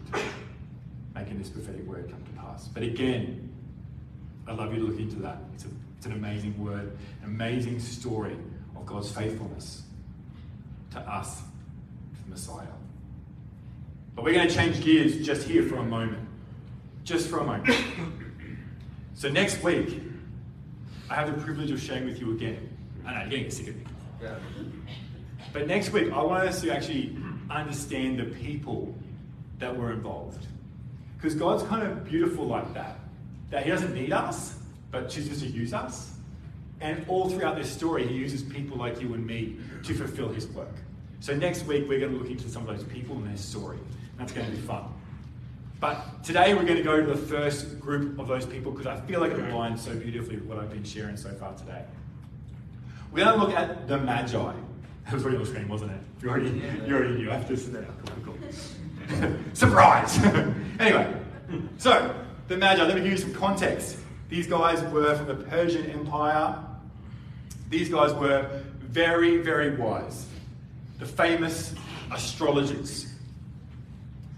making 1.13 1.37
this 1.37 1.49
prophetic 1.49 1.85
word 1.85 2.09
come 2.09 2.23
to 2.23 2.31
pass. 2.31 2.67
But 2.67 2.83
again, 2.83 3.44
I'd 4.47 4.57
love 4.57 4.73
you 4.73 4.79
to 4.79 4.85
look 4.85 4.99
into 4.99 5.17
that. 5.17 5.37
It's, 5.53 5.65
a, 5.65 5.69
it's 5.97 6.05
an 6.05 6.13
amazing 6.13 6.63
word, 6.63 6.97
an 7.23 7.25
amazing 7.25 7.79
story 7.79 8.37
of 8.75 8.85
God's 8.85 9.11
faithfulness 9.11 9.83
to 10.91 10.99
us, 10.99 11.39
to 11.39 12.23
the 12.23 12.29
Messiah. 12.29 12.67
But 14.15 14.23
we're 14.23 14.33
going 14.33 14.47
to 14.47 14.53
change 14.53 14.81
gears 14.81 15.25
just 15.25 15.47
here 15.47 15.63
for 15.63 15.75
a 15.77 15.83
moment. 15.83 16.27
Just 17.03 17.27
for 17.27 17.39
a 17.39 17.43
moment. 17.43 17.75
so 19.13 19.29
next 19.29 19.61
week, 19.63 20.01
I 21.09 21.15
have 21.15 21.35
the 21.35 21.41
privilege 21.41 21.71
of 21.71 21.81
sharing 21.81 22.05
with 22.05 22.19
you 22.19 22.31
again. 22.31 22.69
I 23.05 23.13
know, 23.13 23.19
you're 23.21 23.29
getting 23.29 23.51
sick 23.51 23.67
of 23.67 23.75
me. 23.75 23.83
Yeah. 24.21 24.35
But 25.53 25.67
next 25.67 25.91
week, 25.91 26.11
I 26.11 26.21
want 26.21 26.47
us 26.47 26.61
to 26.61 26.71
actually 26.71 27.15
understand 27.49 28.19
the 28.19 28.25
people 28.25 28.95
that 29.59 29.75
were 29.75 29.91
involved. 29.91 30.45
Because 31.17 31.35
God's 31.35 31.63
kind 31.63 31.83
of 31.83 32.05
beautiful 32.05 32.45
like 32.45 32.73
that. 32.73 32.99
That 33.49 33.63
He 33.63 33.69
doesn't 33.71 33.93
need 33.93 34.11
us, 34.11 34.57
but 34.91 35.09
chooses 35.09 35.41
to 35.41 35.47
use 35.47 35.73
us. 35.73 36.13
And 36.81 37.05
all 37.07 37.29
throughout 37.29 37.55
this 37.55 37.71
story, 37.71 38.07
He 38.07 38.15
uses 38.15 38.43
people 38.43 38.77
like 38.77 39.01
you 39.01 39.13
and 39.13 39.25
me 39.25 39.57
to 39.83 39.93
fulfill 39.93 40.29
His 40.29 40.47
work. 40.47 40.73
So 41.19 41.35
next 41.35 41.65
week, 41.65 41.87
we're 41.87 41.99
going 41.99 42.11
to 42.11 42.17
look 42.17 42.29
into 42.29 42.49
some 42.49 42.67
of 42.67 42.77
those 42.77 42.85
people 42.85 43.15
and 43.15 43.27
their 43.27 43.37
story. 43.37 43.79
That's 44.17 44.31
going 44.31 44.45
to 44.45 44.51
be 44.51 44.61
fun. 44.61 44.83
But 45.79 46.23
today, 46.23 46.53
we're 46.53 46.65
going 46.65 46.77
to 46.77 46.83
go 46.83 47.01
to 47.01 47.07
the 47.07 47.17
first 47.17 47.79
group 47.79 48.19
of 48.19 48.27
those 48.27 48.45
people 48.45 48.71
because 48.71 48.87
I 48.87 48.99
feel 49.01 49.19
like 49.19 49.31
it 49.31 49.39
aligns 49.39 49.79
so 49.79 49.95
beautifully 49.95 50.37
with 50.37 50.45
what 50.45 50.59
I've 50.59 50.71
been 50.71 50.83
sharing 50.83 51.17
so 51.17 51.31
far 51.31 51.53
today. 51.53 51.83
We're 53.11 53.23
going 53.23 53.39
to 53.39 53.45
look 53.45 53.55
at 53.55 53.87
the 53.87 53.97
Magi. 53.97 54.53
That 55.05 55.13
was 55.13 55.23
already 55.23 55.37
on 55.37 55.43
the 55.43 55.49
screen, 55.49 55.67
wasn't 55.67 55.91
it? 55.91 55.97
You 56.21 56.29
already, 56.29 56.49
you 56.87 56.95
already 56.95 57.15
knew. 57.15 57.31
I 57.31 57.35
have 57.35 57.47
to 57.47 57.57
sit 57.57 57.73
there. 57.73 57.87
Cool. 58.23 58.37
Surprise! 59.53 60.17
anyway, 60.79 61.15
so 61.77 62.15
the 62.47 62.57
Magi, 62.57 62.83
let 62.83 62.95
me 62.95 63.01
give 63.01 63.11
you 63.11 63.17
some 63.17 63.33
context. 63.33 63.97
These 64.29 64.47
guys 64.47 64.81
were 64.91 65.15
from 65.15 65.27
the 65.27 65.35
Persian 65.35 65.89
Empire. 65.89 66.57
These 67.69 67.89
guys 67.89 68.13
were 68.13 68.63
very, 68.79 69.37
very 69.37 69.75
wise. 69.75 70.27
The 70.99 71.05
famous 71.05 71.73
astrologers. 72.11 73.07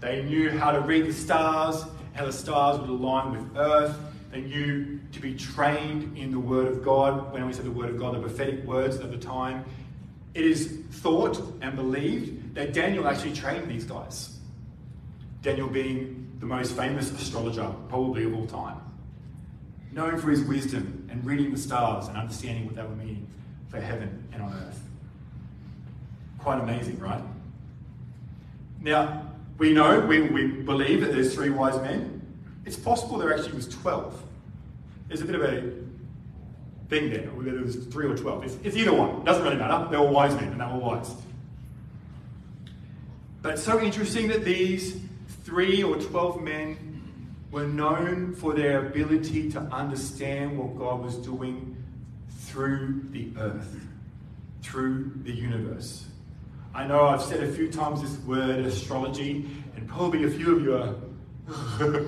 They 0.00 0.22
knew 0.22 0.50
how 0.50 0.70
to 0.70 0.80
read 0.80 1.06
the 1.06 1.12
stars, 1.12 1.84
how 2.14 2.24
the 2.24 2.32
stars 2.32 2.80
would 2.80 2.88
align 2.88 3.32
with 3.32 3.56
Earth. 3.56 3.96
They 4.30 4.40
knew 4.42 5.00
to 5.12 5.20
be 5.20 5.34
trained 5.34 6.16
in 6.16 6.30
the 6.30 6.38
Word 6.38 6.68
of 6.68 6.84
God. 6.84 7.32
When 7.32 7.46
we 7.46 7.52
say 7.52 7.62
the 7.62 7.70
Word 7.70 7.90
of 7.90 7.98
God, 7.98 8.14
the 8.14 8.20
prophetic 8.20 8.64
words 8.64 8.96
of 8.96 9.10
the 9.10 9.18
time. 9.18 9.64
It 10.34 10.44
is 10.44 10.82
thought 10.90 11.40
and 11.62 11.74
believed 11.74 12.54
that 12.54 12.72
Daniel 12.72 13.08
actually 13.08 13.32
trained 13.32 13.70
these 13.70 13.84
guys. 13.84 14.38
Daniel 15.42 15.68
being 15.68 16.27
the 16.40 16.46
most 16.46 16.76
famous 16.76 17.10
astrologer, 17.10 17.70
probably 17.88 18.24
of 18.24 18.34
all 18.34 18.46
time. 18.46 18.80
Known 19.92 20.18
for 20.18 20.30
his 20.30 20.42
wisdom 20.42 21.08
and 21.10 21.24
reading 21.24 21.50
the 21.50 21.58
stars 21.58 22.08
and 22.08 22.16
understanding 22.16 22.66
what 22.66 22.76
they 22.76 22.82
were 22.82 22.88
meaning 22.90 23.26
for 23.68 23.80
heaven 23.80 24.28
and 24.32 24.42
on 24.42 24.52
earth. 24.52 24.80
Quite 26.38 26.60
amazing, 26.60 26.98
right? 26.98 27.22
Now, 28.80 29.32
we 29.58 29.72
know, 29.72 30.00
we, 30.00 30.22
we 30.22 30.46
believe 30.46 31.00
that 31.00 31.12
there's 31.12 31.34
three 31.34 31.50
wise 31.50 31.80
men. 31.82 32.22
It's 32.64 32.76
possible 32.76 33.18
there 33.18 33.34
actually 33.34 33.54
was 33.54 33.68
12. 33.68 34.22
There's 35.08 35.20
a 35.20 35.24
bit 35.24 35.34
of 35.34 35.42
a 35.42 35.72
thing 36.88 37.10
there, 37.10 37.28
whether 37.30 37.52
there 37.52 37.64
was 37.64 37.76
three 37.86 38.06
or 38.06 38.16
12. 38.16 38.44
It's, 38.44 38.56
it's 38.62 38.76
either 38.76 38.92
one, 38.92 39.20
it 39.20 39.24
doesn't 39.24 39.42
really 39.42 39.56
matter. 39.56 39.88
They 39.90 39.96
were 39.96 40.10
wise 40.10 40.34
men 40.34 40.52
and 40.52 40.60
they 40.60 40.64
were 40.66 40.78
wise. 40.78 41.14
But 43.42 43.54
it's 43.54 43.62
so 43.62 43.80
interesting 43.80 44.28
that 44.28 44.44
these 44.44 45.00
three 45.48 45.82
or 45.82 45.96
12 45.96 46.42
men 46.42 46.76
were 47.50 47.66
known 47.66 48.34
for 48.34 48.52
their 48.52 48.86
ability 48.86 49.50
to 49.50 49.58
understand 49.72 50.58
what 50.58 50.78
God 50.78 51.02
was 51.02 51.16
doing 51.16 51.74
through 52.40 53.00
the 53.12 53.30
earth, 53.38 53.80
through 54.62 55.10
the 55.22 55.32
universe. 55.32 56.04
I 56.74 56.86
know 56.86 57.06
I've 57.06 57.22
said 57.22 57.42
a 57.42 57.50
few 57.50 57.72
times 57.72 58.02
this 58.02 58.18
word 58.26 58.66
astrology, 58.66 59.48
and 59.74 59.88
probably 59.88 60.24
a 60.24 60.30
few 60.30 60.54
of 60.54 60.62
you 60.62 60.76
are 60.76 60.94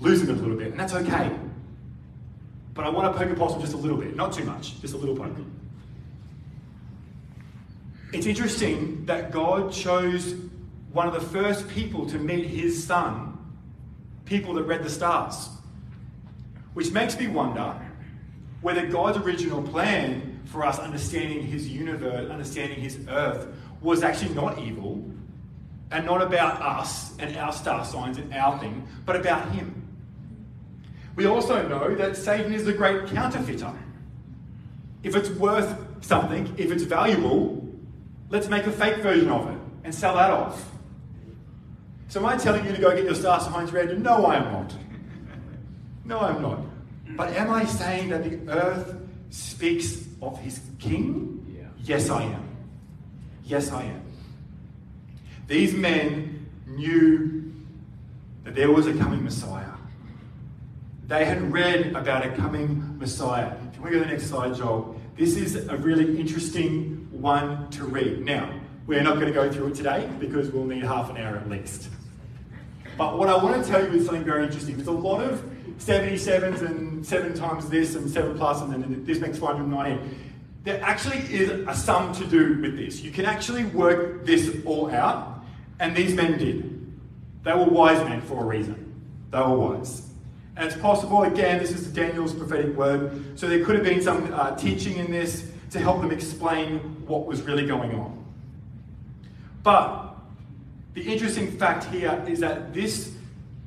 losing 0.00 0.28
it 0.28 0.38
a 0.38 0.40
little 0.40 0.56
bit, 0.56 0.68
and 0.68 0.78
that's 0.78 0.94
okay. 0.94 1.32
But 2.72 2.84
I 2.84 2.88
want 2.88 3.12
to 3.12 3.18
poke 3.18 3.32
a 3.32 3.34
possum 3.34 3.62
just 3.62 3.74
a 3.74 3.78
little 3.78 3.96
bit, 3.96 4.14
not 4.14 4.32
too 4.32 4.44
much, 4.44 4.80
just 4.80 4.94
a 4.94 4.96
little 4.96 5.16
poke. 5.16 5.36
It's 8.12 8.26
interesting 8.26 9.04
that 9.06 9.32
God 9.32 9.72
chose 9.72 10.36
one 10.94 11.08
of 11.08 11.12
the 11.12 11.20
first 11.20 11.68
people 11.68 12.06
to 12.06 12.18
meet 12.18 12.46
his 12.46 12.86
son, 12.86 13.36
people 14.24 14.54
that 14.54 14.62
read 14.62 14.84
the 14.84 14.88
stars. 14.88 15.48
Which 16.74 16.92
makes 16.92 17.18
me 17.18 17.26
wonder 17.26 17.74
whether 18.62 18.86
God's 18.86 19.18
original 19.18 19.60
plan 19.60 20.40
for 20.44 20.64
us 20.64 20.78
understanding 20.78 21.42
his 21.42 21.68
universe, 21.68 22.30
understanding 22.30 22.80
his 22.80 22.98
earth, 23.08 23.48
was 23.80 24.04
actually 24.04 24.34
not 24.34 24.58
evil 24.60 25.04
and 25.90 26.06
not 26.06 26.22
about 26.22 26.62
us 26.62 27.18
and 27.18 27.36
our 27.36 27.52
star 27.52 27.84
signs 27.84 28.16
and 28.16 28.32
our 28.32 28.56
thing, 28.60 28.86
but 29.04 29.16
about 29.16 29.50
him. 29.50 29.82
We 31.16 31.26
also 31.26 31.66
know 31.66 31.92
that 31.96 32.16
Satan 32.16 32.52
is 32.54 32.64
the 32.64 32.72
great 32.72 33.08
counterfeiter. 33.08 33.72
If 35.02 35.16
it's 35.16 35.30
worth 35.30 35.76
something, 36.04 36.54
if 36.56 36.70
it's 36.70 36.84
valuable, 36.84 37.68
let's 38.30 38.48
make 38.48 38.66
a 38.66 38.72
fake 38.72 38.98
version 38.98 39.28
of 39.28 39.50
it 39.50 39.58
and 39.82 39.92
sell 39.92 40.14
that 40.14 40.30
off. 40.30 40.70
So 42.14 42.20
am 42.20 42.26
I 42.26 42.36
telling 42.36 42.64
you 42.64 42.70
to 42.70 42.80
go 42.80 42.94
get 42.94 43.06
your 43.06 43.14
star 43.16 43.40
signs 43.40 43.72
read? 43.72 44.00
No, 44.00 44.24
I 44.24 44.36
am 44.36 44.52
not. 44.52 44.72
No, 46.04 46.20
I'm 46.20 46.40
not. 46.40 46.60
But 47.16 47.30
am 47.30 47.50
I 47.50 47.64
saying 47.64 48.10
that 48.10 48.22
the 48.22 48.52
earth 48.52 48.94
speaks 49.30 50.04
of 50.22 50.38
his 50.38 50.60
king? 50.78 51.44
Yeah. 51.52 51.64
Yes, 51.82 52.10
I 52.10 52.22
am. 52.22 52.56
Yes, 53.42 53.72
I 53.72 53.82
am. 53.82 54.00
These 55.48 55.74
men 55.74 56.48
knew 56.68 57.52
that 58.44 58.54
there 58.54 58.70
was 58.70 58.86
a 58.86 58.94
coming 58.94 59.24
Messiah. 59.24 59.72
They 61.08 61.24
had 61.24 61.52
read 61.52 61.96
about 61.96 62.24
a 62.24 62.30
coming 62.36 62.96
Messiah. 62.96 63.56
Can 63.72 63.82
we 63.82 63.90
go 63.90 63.98
to 63.98 64.04
the 64.04 64.10
next 64.12 64.28
slide, 64.28 64.54
Joel? 64.54 65.00
This 65.16 65.34
is 65.34 65.56
a 65.66 65.76
really 65.78 66.16
interesting 66.20 67.08
one 67.10 67.68
to 67.70 67.82
read. 67.84 68.24
Now, 68.24 68.54
we're 68.86 69.02
not 69.02 69.14
going 69.14 69.26
to 69.26 69.32
go 69.32 69.50
through 69.50 69.68
it 69.68 69.74
today 69.74 70.08
because 70.20 70.52
we'll 70.52 70.64
need 70.64 70.84
half 70.84 71.10
an 71.10 71.16
hour 71.16 71.36
at 71.36 71.48
least. 71.48 71.88
But 72.96 73.18
what 73.18 73.28
I 73.28 73.36
want 73.36 73.62
to 73.62 73.70
tell 73.70 73.84
you 73.84 73.98
is 73.98 74.06
something 74.06 74.24
very 74.24 74.44
interesting. 74.44 74.76
There's 74.76 74.88
a 74.88 74.92
lot 74.92 75.20
of 75.20 75.42
77s 75.78 76.62
and 76.62 77.04
7 77.04 77.34
times 77.34 77.68
this 77.68 77.94
and 77.94 78.08
7 78.08 78.36
plus 78.36 78.60
and 78.60 78.72
then 78.72 79.04
this 79.04 79.18
makes 79.18 79.38
419. 79.38 80.32
There 80.62 80.80
actually 80.82 81.18
is 81.18 81.50
a 81.68 81.74
sum 81.74 82.14
to 82.14 82.26
do 82.26 82.60
with 82.60 82.76
this. 82.76 83.02
You 83.02 83.10
can 83.10 83.26
actually 83.26 83.64
work 83.66 84.24
this 84.24 84.56
all 84.64 84.90
out, 84.90 85.44
and 85.78 85.94
these 85.94 86.14
men 86.14 86.38
did. 86.38 86.70
They 87.42 87.52
were 87.52 87.64
wise 87.64 88.02
men 88.08 88.22
for 88.22 88.42
a 88.42 88.46
reason. 88.46 89.02
They 89.30 89.40
were 89.40 89.58
wise. 89.58 90.08
And 90.56 90.66
it's 90.66 90.80
possible, 90.80 91.24
again, 91.24 91.58
this 91.58 91.72
is 91.72 91.86
Daniel's 91.88 92.32
prophetic 92.32 92.74
word, 92.76 93.38
so 93.38 93.46
there 93.46 93.62
could 93.62 93.74
have 93.74 93.84
been 93.84 94.00
some 94.00 94.32
uh, 94.32 94.56
teaching 94.56 94.96
in 94.96 95.10
this 95.10 95.50
to 95.72 95.80
help 95.80 96.00
them 96.00 96.10
explain 96.10 96.78
what 97.06 97.26
was 97.26 97.42
really 97.42 97.66
going 97.66 97.94
on. 97.96 98.24
But 99.62 100.03
the 100.94 101.02
interesting 101.02 101.50
fact 101.50 101.84
here 101.84 102.24
is 102.26 102.40
that 102.40 102.72
this 102.72 103.12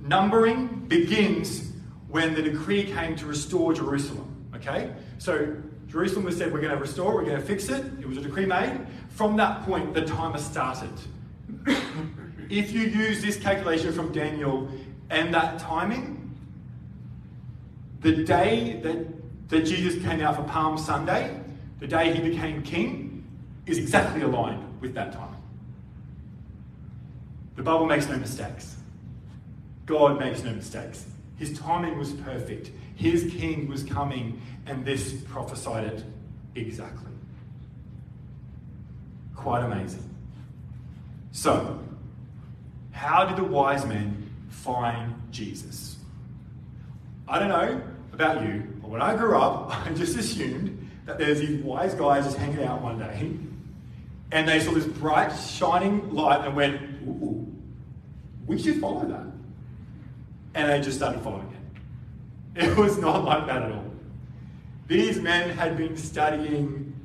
numbering 0.02 0.68
begins 0.88 1.72
when 2.08 2.34
the 2.34 2.42
decree 2.42 2.86
came 2.86 3.16
to 3.18 3.26
restore 3.26 3.74
Jerusalem. 3.74 4.50
Okay? 4.56 4.94
So 5.18 5.56
Jerusalem 5.88 6.26
was 6.26 6.38
said, 6.38 6.52
we're 6.54 6.62
going 6.62 6.74
to 6.74 6.80
restore, 6.80 7.16
we're 7.16 7.26
going 7.26 7.40
to 7.40 7.46
fix 7.46 7.70
it. 7.70 7.86
It 8.00 8.08
was 8.08 8.18
a 8.18 8.22
decree 8.22 8.46
made. 8.46 8.80
From 9.10 9.36
that 9.38 9.63
point, 9.63 9.94
the 9.94 10.06
timer 10.06 10.38
started. 10.38 10.92
if 12.50 12.72
you 12.72 12.82
use 12.82 13.22
this 13.22 13.38
calculation 13.38 13.92
from 13.92 14.13
Daniel 14.13 14.70
and 15.10 15.34
that 15.34 15.60
timing, 15.60 16.36
the 18.02 18.24
day 18.24 18.80
that, 18.84 19.50
that 19.50 19.62
Jesus 19.66 20.02
came 20.02 20.22
out 20.22 20.38
for 20.38 20.44
Palm 20.44 20.78
Sunday, 20.78 21.38
the 21.80 21.88
day 21.88 22.13
he 22.13 22.22
became 22.22 22.63
king, 22.63 23.26
is 23.66 23.78
exactly 23.78 24.22
aligned 24.22 24.80
with 24.80 24.94
that 24.94 25.12
timing. 25.12 25.27
The 27.58 27.63
Bible 27.63 27.88
makes 27.88 28.08
no 28.08 28.15
mistakes. 28.17 28.78
God 29.88 30.20
makes 30.20 30.43
no 30.43 30.54
mistakes. 30.54 31.06
His 31.38 31.58
timing 31.58 31.98
was 31.98 32.13
perfect. 32.13 32.70
His 32.96 33.34
king 33.34 33.67
was 33.67 33.84
coming, 33.84 34.41
and 34.67 34.86
this 34.86 35.13
prophesied 35.28 35.86
it 35.86 36.04
exactly. 36.56 37.12
Quite 39.36 39.63
amazing. 39.63 40.08
So, 41.32 41.80
how 42.91 43.26
did 43.26 43.38
the 43.38 43.43
wise 43.43 43.86
men 43.86 44.30
find 44.50 45.15
Jesus? 45.32 45.98
I 47.28 47.39
don't 47.39 47.50
know 47.50 47.82
about 48.13 48.43
you, 48.43 48.67
but 48.82 48.89
when 48.89 49.02
I 49.02 49.15
grew 49.15 49.38
up, 49.38 49.70
I 49.88 49.93
just 49.93 50.15
assumed 50.15 50.89
that 51.06 51.17
there's 51.17 51.39
these 51.39 51.63
wise 51.63 51.96
guys 51.96 52.26
just 52.26 52.38
hanging 52.38 52.63
out 52.65 52.82
one 52.82 53.00
day, 53.00 53.36
and 54.32 54.48
they 54.48 54.60
saw 54.60 54.72
this 54.72 54.86
bright, 54.86 55.32
shining 55.32 56.13
light 56.13 56.46
and 56.46 56.56
went, 56.56 56.82
ooh, 57.08 57.46
we 58.47 58.57
should 58.57 58.79
follow 58.79 59.05
that. 59.05 59.25
And 60.55 60.71
I 60.71 60.79
just 60.79 60.97
started 60.97 61.21
following 61.21 61.47
it. 61.51 61.53
It 62.63 62.75
was 62.75 62.97
not 62.97 63.23
like 63.23 63.45
that 63.45 63.62
at 63.62 63.71
all. 63.71 63.86
These 64.88 65.19
men 65.19 65.49
had 65.49 65.77
been 65.77 65.95
studying 65.95 66.95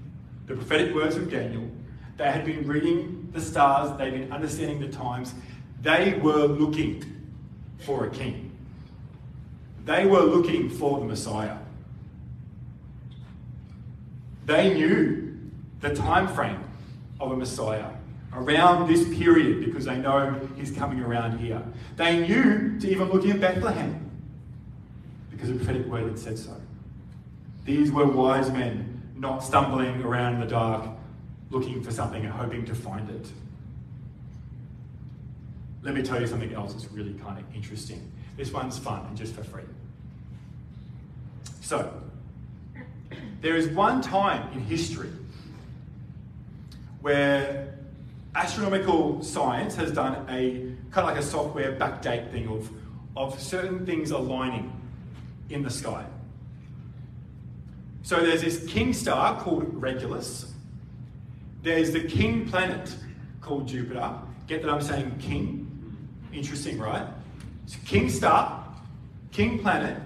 the 0.46 0.54
prophetic 0.54 0.94
words 0.94 1.16
of 1.16 1.30
Daniel. 1.30 1.68
They 2.16 2.30
had 2.30 2.44
been 2.44 2.66
reading 2.66 3.28
the 3.32 3.40
stars. 3.40 3.96
They'd 3.98 4.12
been 4.12 4.32
understanding 4.32 4.80
the 4.80 4.88
times. 4.88 5.34
They 5.82 6.14
were 6.14 6.46
looking 6.46 7.04
for 7.78 8.06
a 8.06 8.10
king. 8.10 8.52
They 9.84 10.06
were 10.06 10.20
looking 10.22 10.70
for 10.70 11.00
the 11.00 11.04
Messiah. 11.04 11.58
They 14.46 14.72
knew 14.74 15.38
the 15.80 15.94
time 15.94 16.28
frame 16.28 16.62
of 17.20 17.32
a 17.32 17.36
Messiah 17.36 17.90
around 18.34 18.88
this 18.88 19.06
period 19.16 19.64
because 19.64 19.84
they 19.84 19.96
know 19.96 20.48
he's 20.56 20.70
coming 20.70 21.00
around 21.00 21.38
here. 21.38 21.62
They 21.96 22.26
knew 22.26 22.78
to 22.80 22.90
even 22.90 23.10
look 23.10 23.24
in 23.24 23.38
Bethlehem 23.38 24.10
because 25.30 25.48
the 25.48 25.56
prophetic 25.56 25.86
word 25.86 26.04
had 26.04 26.18
said 26.18 26.38
so. 26.38 26.56
These 27.64 27.92
were 27.92 28.06
wise 28.06 28.50
men, 28.50 29.12
not 29.16 29.44
stumbling 29.44 30.02
around 30.02 30.34
in 30.34 30.40
the 30.40 30.46
dark 30.46 30.88
looking 31.50 31.82
for 31.82 31.92
something 31.92 32.24
and 32.24 32.32
hoping 32.32 32.64
to 32.64 32.74
find 32.74 33.08
it. 33.10 33.28
Let 35.82 35.94
me 35.94 36.02
tell 36.02 36.20
you 36.20 36.26
something 36.26 36.54
else 36.54 36.72
that's 36.72 36.90
really 36.92 37.12
kind 37.14 37.38
of 37.38 37.44
interesting. 37.54 38.10
This 38.36 38.52
one's 38.52 38.78
fun 38.78 39.04
and 39.06 39.16
just 39.16 39.34
for 39.34 39.44
free. 39.44 39.64
So, 41.60 41.92
there 43.42 43.56
is 43.56 43.68
one 43.68 44.00
time 44.00 44.50
in 44.52 44.60
history 44.60 45.10
where 47.00 47.74
astronomical 48.34 49.22
science 49.22 49.74
has 49.76 49.92
done 49.92 50.26
a 50.28 50.72
kind 50.90 51.06
of 51.08 51.14
like 51.14 51.18
a 51.18 51.22
software 51.22 51.72
backdate 51.72 52.30
thing 52.30 52.48
of, 52.48 52.70
of 53.16 53.38
certain 53.40 53.84
things 53.84 54.10
aligning 54.10 54.72
in 55.50 55.62
the 55.62 55.70
sky. 55.70 56.04
So 58.02 58.16
there's 58.16 58.42
this 58.42 58.66
king 58.66 58.92
star 58.92 59.40
called 59.40 59.80
Regulus. 59.80 60.52
There's 61.62 61.92
the 61.92 62.02
king 62.02 62.48
planet 62.48 62.94
called 63.40 63.68
Jupiter. 63.68 64.18
Get 64.46 64.62
that 64.62 64.70
I'm 64.70 64.80
saying 64.80 65.16
king? 65.20 65.68
Interesting, 66.32 66.78
right? 66.78 67.06
So 67.66 67.78
king 67.84 68.08
star, 68.08 68.66
king 69.30 69.60
planet, 69.60 70.00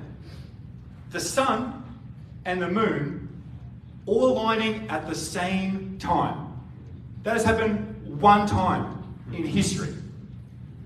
the 1.11 1.21
sun, 1.21 1.85
and 2.45 2.61
the 2.61 2.69
moon 2.69 3.29
all 4.05 4.33
aligning 4.33 4.89
at 4.89 5.09
the 5.09 5.15
same 5.15 5.97
time. 5.99 6.53
That 7.23 7.33
has 7.35 7.45
happened 7.45 7.86
one 8.21 8.47
time 8.47 9.03
in 9.33 9.45
history, 9.45 9.95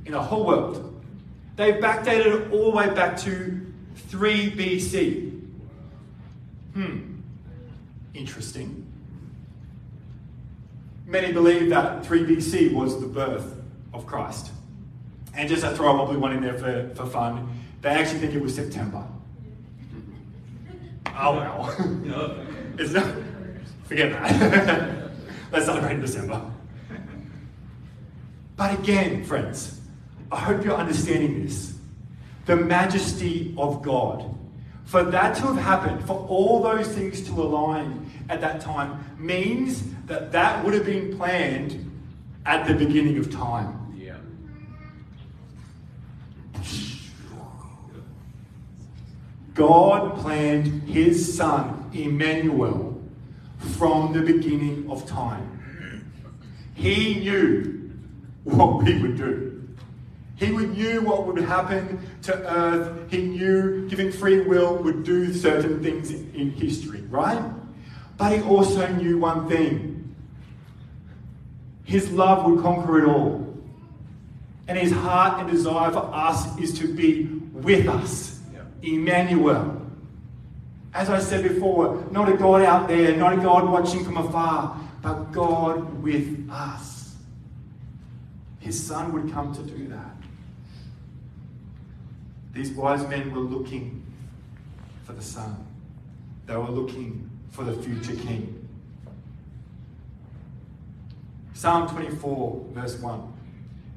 in 0.06 0.12
the 0.12 0.22
whole 0.22 0.44
world. 0.44 1.02
They've 1.56 1.74
backdated 1.74 2.26
it 2.26 2.52
all 2.52 2.70
the 2.70 2.76
way 2.76 2.90
back 2.90 3.18
to 3.18 3.60
3 4.08 4.50
BC. 4.52 5.40
Hmm, 6.74 7.20
interesting. 8.14 8.86
Many 11.06 11.32
believe 11.32 11.70
that 11.70 12.06
3 12.06 12.24
BC 12.24 12.72
was 12.72 13.00
the 13.00 13.06
birth 13.06 13.56
of 13.92 14.06
Christ. 14.06 14.52
And 15.34 15.48
just 15.48 15.62
to 15.62 15.70
throw 15.70 15.92
a 15.92 15.96
wobbly 15.96 16.16
one 16.16 16.32
in 16.32 16.42
there 16.42 16.58
for, 16.58 16.94
for 16.94 17.06
fun, 17.06 17.48
they 17.82 17.90
actually 17.90 18.20
think 18.20 18.34
it 18.34 18.42
was 18.42 18.54
September. 18.54 19.04
Oh 21.16 21.36
well. 21.36 21.74
it's 22.78 22.92
not, 22.92 23.06
forget 23.84 24.12
that. 24.12 25.10
Let's 25.52 25.66
celebrate 25.66 25.94
in 25.94 26.00
December. 26.00 26.40
But 28.60 28.78
again, 28.78 29.24
friends, 29.24 29.80
I 30.30 30.38
hope 30.38 30.62
you're 30.66 30.76
understanding 30.76 31.42
this. 31.42 31.72
The 32.44 32.56
majesty 32.56 33.54
of 33.56 33.80
God. 33.80 34.34
For 34.84 35.02
that 35.02 35.34
to 35.36 35.46
have 35.46 35.56
happened, 35.56 36.04
for 36.06 36.26
all 36.28 36.62
those 36.62 36.86
things 36.88 37.22
to 37.28 37.32
align 37.32 38.12
at 38.28 38.42
that 38.42 38.60
time, 38.60 39.02
means 39.16 39.82
that 40.04 40.30
that 40.32 40.62
would 40.62 40.74
have 40.74 40.84
been 40.84 41.16
planned 41.16 41.90
at 42.44 42.68
the 42.68 42.74
beginning 42.74 43.16
of 43.16 43.32
time. 43.32 43.96
Yeah. 43.96 44.18
God 49.54 50.18
planned 50.18 50.82
his 50.82 51.34
son, 51.34 51.90
Emmanuel, 51.94 53.02
from 53.56 54.12
the 54.12 54.20
beginning 54.20 54.86
of 54.90 55.06
time. 55.06 55.46
He 56.74 57.20
knew 57.20 57.79
what 58.56 58.82
we 58.82 59.00
would 59.00 59.16
do. 59.16 59.68
He 60.36 60.48
knew 60.48 61.02
what 61.02 61.26
would 61.26 61.42
happen 61.42 61.98
to 62.22 62.34
earth. 62.34 63.10
He 63.10 63.22
knew 63.22 63.88
giving 63.88 64.10
free 64.10 64.40
will 64.40 64.76
would 64.76 65.04
do 65.04 65.34
certain 65.34 65.82
things 65.82 66.10
in 66.10 66.52
history, 66.52 67.02
right? 67.10 67.42
But 68.16 68.32
he 68.32 68.42
also 68.42 68.86
knew 68.94 69.18
one 69.18 69.48
thing 69.48 70.14
his 71.84 72.10
love 72.12 72.44
would 72.44 72.62
conquer 72.62 73.00
it 73.00 73.08
all. 73.08 73.46
And 74.68 74.78
his 74.78 74.92
heart 74.92 75.40
and 75.40 75.50
desire 75.50 75.90
for 75.90 76.08
us 76.14 76.56
is 76.58 76.78
to 76.78 76.86
be 76.86 77.24
with 77.52 77.88
us. 77.88 78.40
Emmanuel. 78.82 79.76
As 80.94 81.10
I 81.10 81.18
said 81.18 81.42
before, 81.42 82.06
not 82.10 82.28
a 82.28 82.36
God 82.36 82.62
out 82.62 82.88
there, 82.88 83.16
not 83.16 83.34
a 83.34 83.36
God 83.36 83.68
watching 83.68 84.04
from 84.04 84.16
afar, 84.16 84.78
but 85.02 85.32
God 85.32 86.02
with 86.02 86.48
us. 86.50 86.89
His 88.60 88.86
son 88.86 89.12
would 89.12 89.32
come 89.32 89.54
to 89.54 89.62
do 89.62 89.88
that. 89.88 90.16
These 92.52 92.70
wise 92.72 93.06
men 93.08 93.32
were 93.32 93.40
looking 93.40 94.04
for 95.04 95.12
the 95.12 95.22
son, 95.22 95.66
they 96.46 96.56
were 96.56 96.70
looking 96.70 97.28
for 97.50 97.64
the 97.64 97.72
future 97.72 98.14
king. 98.14 98.68
Psalm 101.54 101.88
24, 101.88 102.64
verse 102.72 102.98
1. 102.98 103.32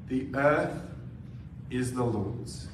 The 0.08 0.26
earth 0.34 0.82
is 1.70 1.94
the 1.94 2.04
Lord's 2.04 2.68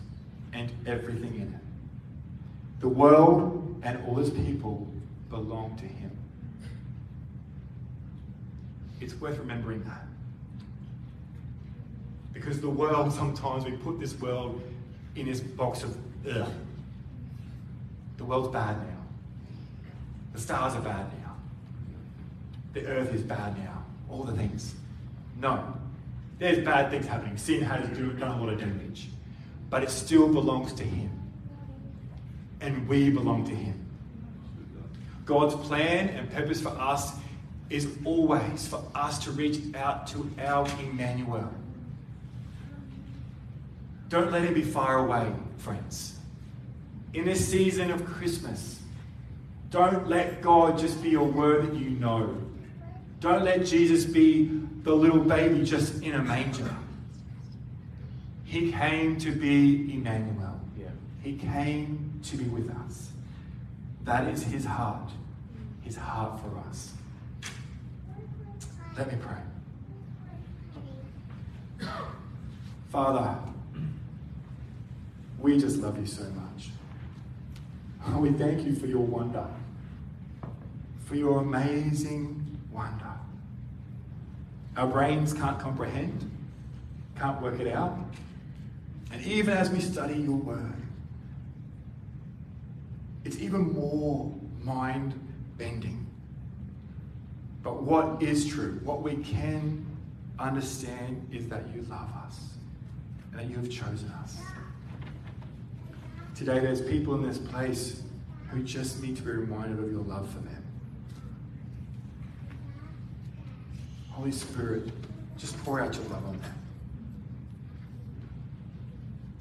and 0.53 0.70
everything 0.87 1.35
in 1.35 1.42
it. 1.42 2.81
The 2.81 2.88
world 2.88 3.81
and 3.83 4.05
all 4.07 4.18
its 4.18 4.31
people 4.31 4.88
belong 5.29 5.76
to 5.76 5.85
him. 5.85 6.11
It's 9.00 9.14
worth 9.14 9.38
remembering 9.38 9.85
that. 9.85 10.05
Because 12.32 12.60
the 12.60 12.70
world, 12.70 13.12
sometimes 13.12 13.64
we 13.64 13.72
put 13.72 13.98
this 14.00 14.18
world 14.20 14.62
in 15.16 15.26
this 15.26 15.40
box 15.40 15.82
of, 15.82 15.96
ugh. 16.28 16.48
The 18.16 18.24
world's 18.24 18.48
bad 18.48 18.76
now. 18.76 18.98
The 20.32 20.40
stars 20.40 20.74
are 20.74 20.82
bad 20.82 21.06
now. 21.22 21.34
The 22.72 22.86
earth 22.86 23.12
is 23.14 23.22
bad 23.22 23.58
now. 23.58 23.84
All 24.08 24.22
the 24.24 24.32
things. 24.32 24.74
No. 25.40 25.74
There's 26.38 26.64
bad 26.64 26.90
things 26.90 27.06
happening. 27.06 27.36
Sin 27.36 27.62
has 27.62 27.88
done 27.88 28.22
a 28.22 28.40
lot 28.40 28.52
of 28.52 28.60
damage. 28.60 29.08
But 29.68 29.82
it 29.82 29.90
still 29.90 30.32
belongs 30.32 30.72
to 30.74 30.84
Him. 30.84 31.10
And 32.60 32.86
we 32.88 33.10
belong 33.10 33.44
to 33.46 33.54
Him. 33.54 33.86
God's 35.24 35.54
plan 35.66 36.08
and 36.08 36.30
purpose 36.30 36.60
for 36.60 36.70
us 36.70 37.12
is 37.70 37.88
always 38.04 38.66
for 38.66 38.82
us 38.94 39.18
to 39.24 39.30
reach 39.30 39.60
out 39.74 40.06
to 40.08 40.28
our 40.40 40.66
Emmanuel. 40.80 41.52
Don't 44.11 44.33
let 44.33 44.42
him 44.42 44.53
be 44.55 44.62
far 44.62 44.99
away, 44.99 45.33
friends. 45.57 46.18
In 47.14 47.25
this 47.25 47.49
season 47.49 47.92
of 47.92 48.05
Christmas, 48.05 48.81
don't 49.70 50.09
let 50.09 50.42
God 50.42 50.77
just 50.77 51.01
be 51.01 51.14
a 51.14 51.23
word 51.23 51.68
that 51.68 51.77
you 51.77 51.90
know. 51.90 52.37
Don't 53.20 53.44
let 53.44 53.64
Jesus 53.64 54.05
be 54.05 54.51
the 54.83 54.92
little 54.92 55.20
baby 55.20 55.64
just 55.64 56.03
in 56.03 56.14
a 56.14 56.23
manger. 56.23 56.75
He 58.44 58.73
came 58.73 59.16
to 59.18 59.31
be 59.31 59.94
Emmanuel. 59.94 60.61
Yeah. 60.77 60.88
He 61.23 61.37
came 61.37 62.20
to 62.25 62.37
be 62.37 62.44
with 62.44 62.68
us. 62.85 63.11
That 64.03 64.27
is 64.27 64.42
his 64.42 64.64
heart, 64.64 65.12
his 65.83 65.96
heart 65.96 66.40
for 66.40 66.59
us. 66.68 66.94
Let 68.99 69.12
me 69.12 69.18
pray. 69.20 69.37
Father, 72.88 73.38
we 75.40 75.59
just 75.59 75.79
love 75.79 75.98
you 75.98 76.07
so 76.07 76.24
much. 76.24 76.70
We 78.18 78.31
thank 78.31 78.64
you 78.66 78.74
for 78.74 78.87
your 78.87 79.03
wonder, 79.03 79.46
for 81.05 81.16
your 81.16 81.40
amazing 81.40 82.59
wonder. 82.72 83.12
Our 84.76 84.87
brains 84.87 85.33
can't 85.33 85.59
comprehend, 85.59 86.31
can't 87.18 87.40
work 87.40 87.61
it 87.61 87.68
out. 87.68 87.98
And 89.12 89.22
even 89.22 89.57
as 89.57 89.70
we 89.70 89.81
study 89.81 90.14
your 90.14 90.37
word, 90.37 90.74
it's 93.24 93.38
even 93.38 93.72
more 93.72 94.35
mind 94.62 95.14
bending. 95.57 96.07
But 97.62 97.83
what 97.83 98.22
is 98.22 98.46
true, 98.46 98.81
what 98.83 99.03
we 99.03 99.16
can 99.16 99.85
understand, 100.38 101.29
is 101.31 101.48
that 101.48 101.68
you 101.74 101.83
love 101.83 102.09
us 102.26 102.40
and 103.31 103.40
that 103.40 103.50
you 103.50 103.57
have 103.57 103.70
chosen 103.70 104.11
us. 104.22 104.38
Today, 106.40 106.59
there's 106.59 106.81
people 106.81 107.14
in 107.16 107.22
this 107.22 107.37
place 107.37 108.00
who 108.48 108.62
just 108.62 109.03
need 109.03 109.14
to 109.16 109.22
be 109.22 109.31
reminded 109.31 109.79
of 109.79 109.92
your 109.92 110.00
love 110.00 110.26
for 110.31 110.38
them. 110.38 110.64
Holy 114.09 114.33
Spirit, 114.33 114.88
just 115.37 115.62
pour 115.62 115.81
out 115.83 115.94
your 115.94 116.05
love 116.05 116.24
on 116.24 116.40
them. 116.40 116.55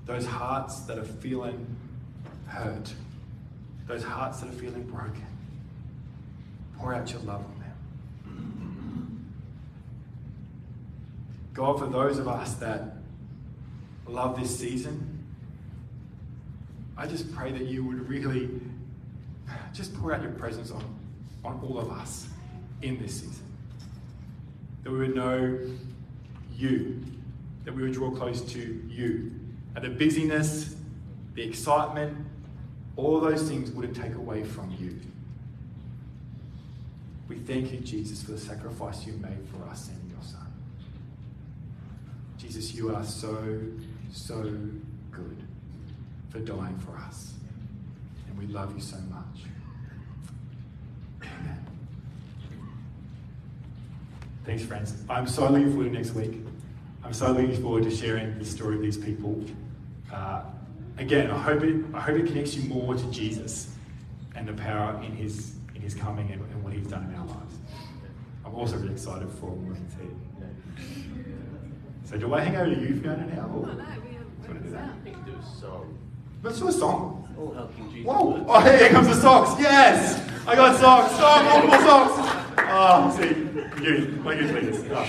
Those 0.07 0.25
hearts 0.25 0.81
that 0.81 0.97
are 0.97 1.05
feeling 1.05 1.73
hurt, 2.47 2.93
those 3.87 4.03
hearts 4.03 4.41
that 4.41 4.49
are 4.49 4.59
feeling 4.59 4.83
broken, 4.83 5.25
pour 6.77 6.93
out 6.93 7.09
your 7.13 7.21
love 7.21 7.45
on 7.45 7.59
them. 8.25 9.33
God, 11.53 11.79
for 11.79 11.87
those 11.87 12.19
of 12.19 12.27
us 12.27 12.55
that 12.55 12.97
love 14.05 14.37
this 14.37 14.59
season, 14.59 15.18
I 16.99 17.07
just 17.07 17.33
pray 17.33 17.53
that 17.53 17.65
you 17.65 17.85
would 17.85 18.09
really 18.09 18.49
just 19.73 19.95
pour 19.95 20.13
out 20.13 20.21
your 20.21 20.33
presence 20.33 20.69
on, 20.69 20.83
on 21.45 21.57
all 21.63 21.79
of 21.79 21.89
us 21.91 22.27
in 22.81 23.01
this 23.01 23.21
season. 23.21 23.45
That 24.83 24.91
we 24.91 24.97
would 24.97 25.15
know 25.15 25.57
you, 26.53 27.01
that 27.63 27.73
we 27.73 27.83
would 27.83 27.93
draw 27.93 28.11
close 28.11 28.41
to 28.51 28.59
you. 28.59 29.31
And 29.75 29.85
the 29.85 29.89
busyness, 29.89 30.75
the 31.35 31.41
excitement, 31.41 32.17
all 32.97 33.21
those 33.21 33.47
things 33.47 33.71
wouldn't 33.71 33.95
take 33.95 34.15
away 34.15 34.43
from 34.43 34.75
you. 34.77 34.99
We 37.29 37.37
thank 37.37 37.71
you, 37.71 37.77
Jesus, 37.79 38.21
for 38.23 38.31
the 38.31 38.39
sacrifice 38.39 39.05
you 39.05 39.13
made 39.13 39.47
for 39.47 39.65
us 39.69 39.87
and 39.87 40.11
your 40.11 40.21
Son. 40.21 40.51
Jesus, 42.37 42.73
you 42.73 42.93
are 42.93 43.05
so, 43.05 43.61
so 44.11 44.41
good 45.11 45.48
for 46.29 46.39
dying 46.39 46.77
for 46.79 46.97
us. 46.97 47.33
And 48.27 48.37
we 48.37 48.45
love 48.45 48.73
you 48.75 48.81
so 48.81 48.97
much. 49.09 49.43
Amen. 51.23 51.65
Thanks, 54.45 54.63
friends. 54.63 55.03
I'm 55.09 55.27
so 55.27 55.49
looking 55.49 55.69
forward 55.71 55.91
to 55.91 55.97
next 55.97 56.11
week. 56.11 56.33
I'm 57.03 57.13
so 57.13 57.31
looking 57.31 57.61
forward 57.61 57.83
to 57.83 57.91
sharing 57.91 58.37
the 58.37 58.45
story 58.45 58.75
of 58.75 58.81
these 58.81 58.97
people. 58.97 59.43
Uh, 60.13 60.41
again, 60.97 61.31
I 61.31 61.37
hope 61.37 61.63
it 61.63 61.83
I 61.93 62.01
hope 62.01 62.17
it 62.17 62.27
connects 62.27 62.55
you 62.55 62.67
more 62.69 62.95
to 62.95 63.11
Jesus 63.11 63.75
and 64.35 64.47
the 64.47 64.53
power 64.53 65.01
in 65.03 65.15
his 65.15 65.55
in 65.75 65.81
his 65.81 65.93
coming 65.93 66.31
and, 66.31 66.41
and 66.41 66.63
what 66.63 66.73
he's 66.73 66.87
done 66.87 67.03
in 67.05 67.15
our 67.15 67.25
lives. 67.25 67.55
I'm 68.45 68.55
also 68.55 68.77
really 68.77 68.93
excited 68.93 69.29
for 69.29 69.47
what 69.47 69.57
we 69.57 69.75
can. 69.75 70.19
So 72.09 72.17
do 72.17 72.33
I 72.33 72.41
hang 72.41 72.55
over 72.55 72.73
to 72.73 72.81
you, 72.81 72.99
Fiona, 72.99 73.27
now? 73.27 73.51
Or? 73.53 73.69
Oh, 73.69 73.73
no, 73.73 73.73
we 73.73 74.15
have. 74.15 74.47
Wanna 74.47 74.59
do 74.61 74.71
that? 74.71 74.89
You 75.05 75.11
can 75.11 75.23
do 75.25 75.35
a 75.37 75.59
song. 75.59 75.95
Let's 76.41 76.59
do 76.59 76.67
a 76.69 76.71
song. 76.71 77.27
All 77.37 77.53
helping 77.53 77.91
Jesus. 77.91 78.05
Whoa! 78.05 78.29
work. 78.29 78.45
Oh, 78.47 78.59
here 78.61 78.89
comes 78.89 79.07
the 79.07 79.15
socks. 79.15 79.59
Yes, 79.59 80.25
I 80.47 80.55
got 80.55 80.79
socks. 80.79 81.13
Oh, 81.17 81.43
multiple 81.43 81.79
socks. 81.79 82.45
Oh, 82.71 83.17
see, 83.17 83.83
you, 83.83 84.21
my 84.23 84.35
good 84.35 84.55
leaders. 84.55 84.85
Oh, 84.91 85.07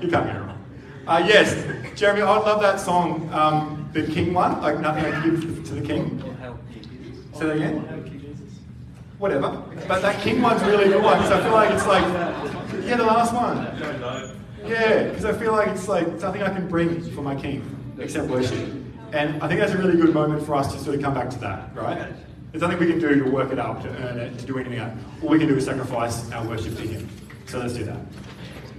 you 0.00 0.08
can't 0.08 0.26
get 0.26 0.36
it 0.36 0.40
wrong. 0.40 0.64
Uh, 1.06 1.24
yes, 1.26 1.54
Jeremy, 1.98 2.20
I 2.20 2.36
love 2.36 2.60
that 2.60 2.78
song, 2.78 3.30
um, 3.32 3.88
the 3.94 4.02
King 4.02 4.34
one, 4.34 4.60
like 4.60 4.78
nothing 4.80 5.06
I 5.06 5.24
give 5.24 5.40
to 5.68 5.74
the 5.74 5.80
King. 5.80 6.22
All 6.22 6.32
help 6.34 6.58
you, 6.70 6.82
Jesus. 6.82 7.38
Say 7.38 7.46
that 7.46 7.56
again? 7.56 7.74
All 7.78 7.86
help 7.86 8.12
you, 8.12 8.18
Jesus. 8.18 8.58
Whatever. 9.18 9.64
But 9.88 10.02
that 10.02 10.20
King 10.20 10.42
one's 10.42 10.62
really 10.64 10.84
good 10.84 11.02
one 11.02 11.16
because 11.16 11.32
I 11.32 11.42
feel 11.42 11.52
like 11.52 11.70
it's 11.70 11.86
like, 11.86 12.04
yeah, 12.84 12.96
the 12.96 13.04
last 13.04 13.32
one. 13.32 13.56
don't 13.78 14.00
know. 14.00 14.34
Yeah, 14.66 15.04
because 15.04 15.24
I 15.24 15.32
feel 15.32 15.52
like 15.52 15.68
it's 15.68 15.88
like 15.88 16.20
something 16.20 16.42
I 16.42 16.50
can 16.50 16.68
bring 16.68 17.00
for 17.12 17.22
my 17.22 17.34
King, 17.34 17.64
except 17.98 18.28
worship. 18.28 18.77
And 19.12 19.42
I 19.42 19.48
think 19.48 19.60
that's 19.60 19.72
a 19.72 19.78
really 19.78 19.96
good 19.96 20.12
moment 20.12 20.44
for 20.44 20.54
us 20.54 20.72
to 20.72 20.78
sort 20.78 20.96
of 20.96 21.02
come 21.02 21.14
back 21.14 21.30
to 21.30 21.38
that, 21.38 21.74
right? 21.74 22.12
There's 22.52 22.62
nothing 22.62 22.78
we 22.78 22.86
can 22.86 22.98
do 22.98 23.24
to 23.24 23.30
work 23.30 23.52
it 23.52 23.58
up, 23.58 23.82
to 23.82 23.88
earn 23.88 24.18
it, 24.18 24.38
to 24.38 24.46
do 24.46 24.58
anything. 24.58 24.80
All 25.22 25.28
we 25.28 25.38
can 25.38 25.48
do 25.48 25.56
is 25.56 25.64
sacrifice 25.64 26.30
our 26.32 26.46
worship 26.46 26.76
to 26.76 26.82
Him. 26.82 27.08
So 27.46 27.58
let's 27.58 27.74
do 27.74 27.84
that. 27.84 27.98